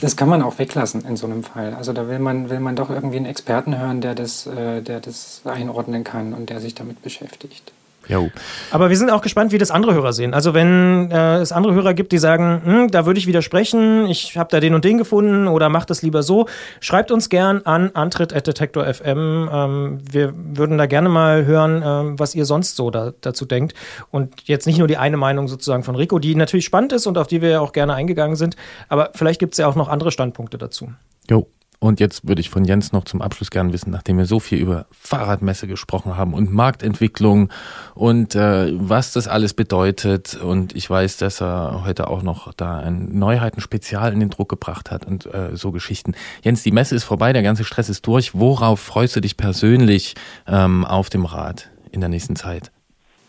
das 0.00 0.16
kann 0.16 0.28
man 0.28 0.42
auch 0.42 0.58
weglassen 0.58 1.04
in 1.04 1.16
so 1.16 1.26
einem 1.26 1.42
Fall. 1.44 1.74
Also 1.74 1.92
da 1.92 2.08
will 2.08 2.18
man, 2.18 2.50
will 2.50 2.60
man 2.60 2.76
doch 2.76 2.90
irgendwie 2.90 3.16
einen 3.16 3.26
Experten 3.26 3.78
hören, 3.78 4.00
der 4.00 4.14
das, 4.14 4.46
äh, 4.46 4.82
der 4.82 5.00
das 5.00 5.42
einordnen 5.44 6.04
kann 6.04 6.34
und 6.34 6.50
der 6.50 6.60
sich 6.60 6.74
damit 6.74 7.02
beschäftigt. 7.02 7.72
Jo. 8.08 8.30
Aber 8.70 8.90
wir 8.90 8.96
sind 8.96 9.10
auch 9.10 9.22
gespannt, 9.22 9.52
wie 9.52 9.58
das 9.58 9.70
andere 9.70 9.94
Hörer 9.94 10.12
sehen. 10.12 10.34
Also 10.34 10.54
wenn 10.54 11.10
äh, 11.10 11.36
es 11.36 11.52
andere 11.52 11.74
Hörer 11.74 11.94
gibt, 11.94 12.12
die 12.12 12.18
sagen, 12.18 12.62
hm, 12.64 12.90
da 12.90 13.06
würde 13.06 13.18
ich 13.18 13.26
widersprechen, 13.26 14.06
ich 14.06 14.36
habe 14.36 14.48
da 14.50 14.60
den 14.60 14.74
und 14.74 14.84
den 14.84 14.98
gefunden 14.98 15.46
oder 15.46 15.68
macht 15.68 15.90
das 15.90 16.02
lieber 16.02 16.22
so, 16.22 16.46
schreibt 16.80 17.10
uns 17.10 17.28
gern 17.28 17.62
an 17.62 17.90
antritt.detektor.fm. 17.94 19.48
Ähm, 19.52 19.98
wir 20.10 20.32
würden 20.34 20.78
da 20.78 20.86
gerne 20.86 21.08
mal 21.08 21.44
hören, 21.44 21.82
ähm, 21.84 22.18
was 22.18 22.34
ihr 22.34 22.44
sonst 22.44 22.76
so 22.76 22.90
da, 22.90 23.12
dazu 23.20 23.44
denkt. 23.44 23.74
Und 24.10 24.48
jetzt 24.48 24.66
nicht 24.66 24.78
nur 24.78 24.88
die 24.88 24.96
eine 24.96 25.16
Meinung 25.16 25.48
sozusagen 25.48 25.84
von 25.84 25.96
Rico, 25.96 26.18
die 26.18 26.34
natürlich 26.34 26.64
spannend 26.64 26.92
ist 26.92 27.06
und 27.06 27.18
auf 27.18 27.26
die 27.26 27.40
wir 27.40 27.50
ja 27.50 27.60
auch 27.60 27.72
gerne 27.72 27.94
eingegangen 27.94 28.36
sind, 28.36 28.56
aber 28.88 29.10
vielleicht 29.14 29.38
gibt 29.38 29.54
es 29.54 29.58
ja 29.58 29.68
auch 29.68 29.76
noch 29.76 29.88
andere 29.88 30.10
Standpunkte 30.10 30.58
dazu. 30.58 30.92
Jo. 31.30 31.46
Und 31.82 31.98
jetzt 31.98 32.28
würde 32.28 32.40
ich 32.40 32.48
von 32.48 32.64
Jens 32.64 32.92
noch 32.92 33.06
zum 33.06 33.20
Abschluss 33.20 33.50
gern 33.50 33.72
wissen, 33.72 33.90
nachdem 33.90 34.16
wir 34.16 34.24
so 34.24 34.38
viel 34.38 34.58
über 34.58 34.86
Fahrradmesse 34.92 35.66
gesprochen 35.66 36.16
haben 36.16 36.32
und 36.32 36.52
Marktentwicklung 36.52 37.50
und 37.96 38.36
äh, 38.36 38.72
was 38.74 39.10
das 39.10 39.26
alles 39.26 39.52
bedeutet. 39.52 40.36
Und 40.36 40.76
ich 40.76 40.88
weiß, 40.88 41.16
dass 41.16 41.42
er 41.42 41.82
heute 41.84 42.06
auch 42.06 42.22
noch 42.22 42.54
da 42.54 42.78
ein 42.78 43.18
Neuheiten-Spezial 43.18 44.12
in 44.12 44.20
den 44.20 44.30
Druck 44.30 44.48
gebracht 44.48 44.92
hat 44.92 45.04
und 45.04 45.26
äh, 45.26 45.56
so 45.56 45.72
Geschichten. 45.72 46.14
Jens, 46.44 46.62
die 46.62 46.70
Messe 46.70 46.94
ist 46.94 47.02
vorbei, 47.02 47.32
der 47.32 47.42
ganze 47.42 47.64
Stress 47.64 47.88
ist 47.88 48.06
durch. 48.06 48.32
Worauf 48.32 48.78
freust 48.78 49.16
du 49.16 49.20
dich 49.20 49.36
persönlich 49.36 50.14
ähm, 50.46 50.84
auf 50.84 51.10
dem 51.10 51.24
Rad 51.24 51.68
in 51.90 51.98
der 51.98 52.08
nächsten 52.08 52.36
Zeit? 52.36 52.70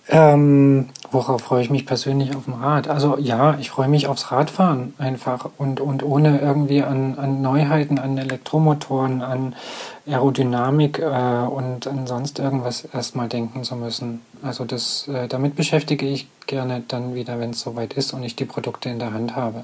Ähm, 0.10 0.90
worauf 1.12 1.42
freue 1.42 1.62
ich 1.62 1.70
mich 1.70 1.86
persönlich 1.86 2.36
auf 2.36 2.46
dem 2.46 2.56
Rad? 2.56 2.90
Also 2.90 3.18
ja, 3.18 3.58
ich 3.60 3.70
freue 3.70 3.88
mich 3.88 4.08
aufs 4.08 4.32
Radfahren 4.32 4.94
einfach 4.98 5.50
und, 5.58 5.80
und 5.80 6.04
ohne 6.04 6.42
irgendwie 6.42 6.84
an, 6.84 7.18
an 7.18 7.42
Neuheiten, 7.42 8.00
an 8.00 8.18
Elektromotoren, 8.18 9.22
an 9.22 9.56
Aerodynamik 10.06 11.00
äh, 11.00 11.04
und 11.04 11.88
an 11.88 12.06
sonst 12.06 12.40
irgendwas 12.40 12.84
erstmal 12.94 13.30
denken 13.30 13.64
zu 13.64 13.76
müssen. 13.76 14.22
Also 14.42 14.66
das, 14.66 15.08
äh, 15.08 15.28
damit 15.30 15.56
beschäftige 15.56 16.06
ich 16.06 16.28
gerne 16.48 16.84
dann 16.88 17.16
wieder, 17.16 17.40
wenn 17.40 17.52
es 17.52 17.62
soweit 17.62 17.94
ist 17.94 18.14
und 18.14 18.24
ich 18.24 18.36
die 18.36 18.46
Produkte 18.46 18.90
in 18.90 19.00
der 19.00 19.14
Hand 19.14 19.38
habe. 19.38 19.64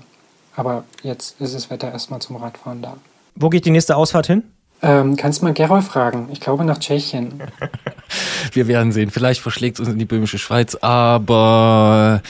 Aber 0.55 0.85
jetzt 1.03 1.39
ist 1.41 1.53
das 1.53 1.69
Wetter 1.69 1.91
erstmal 1.91 2.21
zum 2.21 2.37
Radfahren 2.37 2.81
da. 2.81 2.95
Wo 3.35 3.49
geht 3.49 3.65
die 3.65 3.71
nächste 3.71 3.97
Ausfahrt 3.97 4.27
hin? 4.27 4.43
Ähm, 4.81 5.15
kannst 5.17 5.43
mal 5.43 5.53
Gerol 5.53 5.81
fragen. 5.81 6.29
Ich 6.31 6.39
glaube 6.39 6.63
nach 6.63 6.79
Tschechien. 6.79 7.41
Wir 8.53 8.67
werden 8.67 8.91
sehen. 8.91 9.11
Vielleicht 9.11 9.41
verschlägt 9.41 9.77
es 9.77 9.81
uns 9.81 9.89
in 9.89 9.99
die 9.99 10.05
böhmische 10.05 10.37
Schweiz, 10.39 10.75
aber 10.75 12.21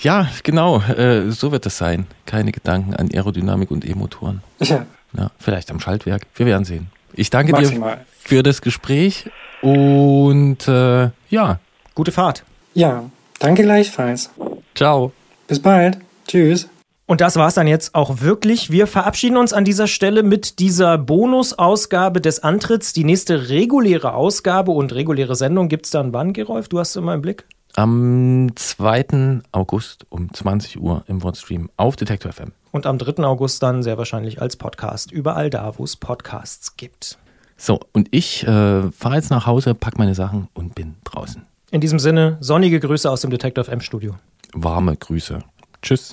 ja, 0.00 0.28
genau, 0.42 0.80
äh, 0.80 1.30
so 1.30 1.52
wird 1.52 1.66
es 1.66 1.76
sein. 1.76 2.06
Keine 2.26 2.50
Gedanken 2.52 2.94
an 2.94 3.10
Aerodynamik 3.12 3.70
und 3.70 3.84
E-Motoren. 3.84 4.42
Ja. 4.60 4.86
Ja, 5.16 5.30
vielleicht 5.38 5.70
am 5.70 5.80
Schaltwerk. 5.80 6.22
Wir 6.34 6.46
werden 6.46 6.64
sehen. 6.64 6.90
Ich 7.12 7.28
danke 7.28 7.52
Maximal. 7.52 7.96
dir 7.96 8.04
für 8.18 8.42
das 8.42 8.62
Gespräch 8.62 9.30
und 9.60 10.66
äh, 10.66 11.10
ja, 11.28 11.60
Gute 11.94 12.10
Fahrt. 12.12 12.42
Ja, 12.74 13.04
danke 13.38 13.62
gleichfalls. 13.64 14.30
ciao. 14.74 15.12
Bis 15.46 15.60
bald. 15.60 15.98
Tschüss. 16.26 16.68
Und 17.06 17.20
das 17.20 17.36
war's 17.36 17.54
dann 17.54 17.66
jetzt 17.66 17.94
auch 17.94 18.20
wirklich. 18.20 18.70
Wir 18.70 18.86
verabschieden 18.86 19.36
uns 19.36 19.52
an 19.52 19.64
dieser 19.64 19.86
Stelle 19.86 20.22
mit 20.22 20.60
dieser 20.60 20.98
Bonusausgabe 20.98 22.20
des 22.20 22.42
Antritts. 22.42 22.92
Die 22.92 23.04
nächste 23.04 23.48
reguläre 23.48 24.14
Ausgabe 24.14 24.70
und 24.70 24.94
reguläre 24.94 25.34
Sendung 25.34 25.68
gibt's 25.68 25.90
dann 25.90 26.12
wann, 26.12 26.32
Gerolf? 26.32 26.68
Du 26.68 26.78
hast 26.78 26.96
immer 26.96 27.14
im 27.14 27.22
Blick? 27.22 27.44
Am 27.74 28.52
2. 28.54 29.40
August 29.50 30.06
um 30.10 30.32
20 30.32 30.80
Uhr 30.80 31.04
im 31.06 31.22
Wordstream 31.22 31.70
auf 31.76 31.96
Detektor 31.96 32.32
FM. 32.32 32.52
Und 32.70 32.86
am 32.86 32.98
3. 32.98 33.24
August 33.24 33.62
dann 33.62 33.82
sehr 33.82 33.98
wahrscheinlich 33.98 34.40
als 34.40 34.56
Podcast. 34.56 35.10
Überall 35.10 35.50
da, 35.50 35.78
wo 35.78 35.84
es 35.84 35.96
Podcasts 35.96 36.76
gibt. 36.76 37.18
So, 37.56 37.80
und 37.92 38.08
ich 38.10 38.44
äh, 38.44 38.90
fahre 38.90 39.16
jetzt 39.16 39.30
nach 39.30 39.46
Hause, 39.46 39.74
pack 39.74 39.98
meine 39.98 40.14
Sachen 40.14 40.48
und 40.54 40.74
bin 40.74 40.96
draußen. 41.04 41.42
In 41.70 41.80
diesem 41.80 41.98
Sinne, 41.98 42.36
sonnige 42.40 42.80
Grüße 42.80 43.10
aus 43.10 43.22
dem 43.22 43.30
Detektor 43.30 43.64
FM 43.64 43.80
Studio. 43.80 44.16
Warme 44.52 44.96
Grüße. 44.96 45.38
Tschüss. 45.80 46.12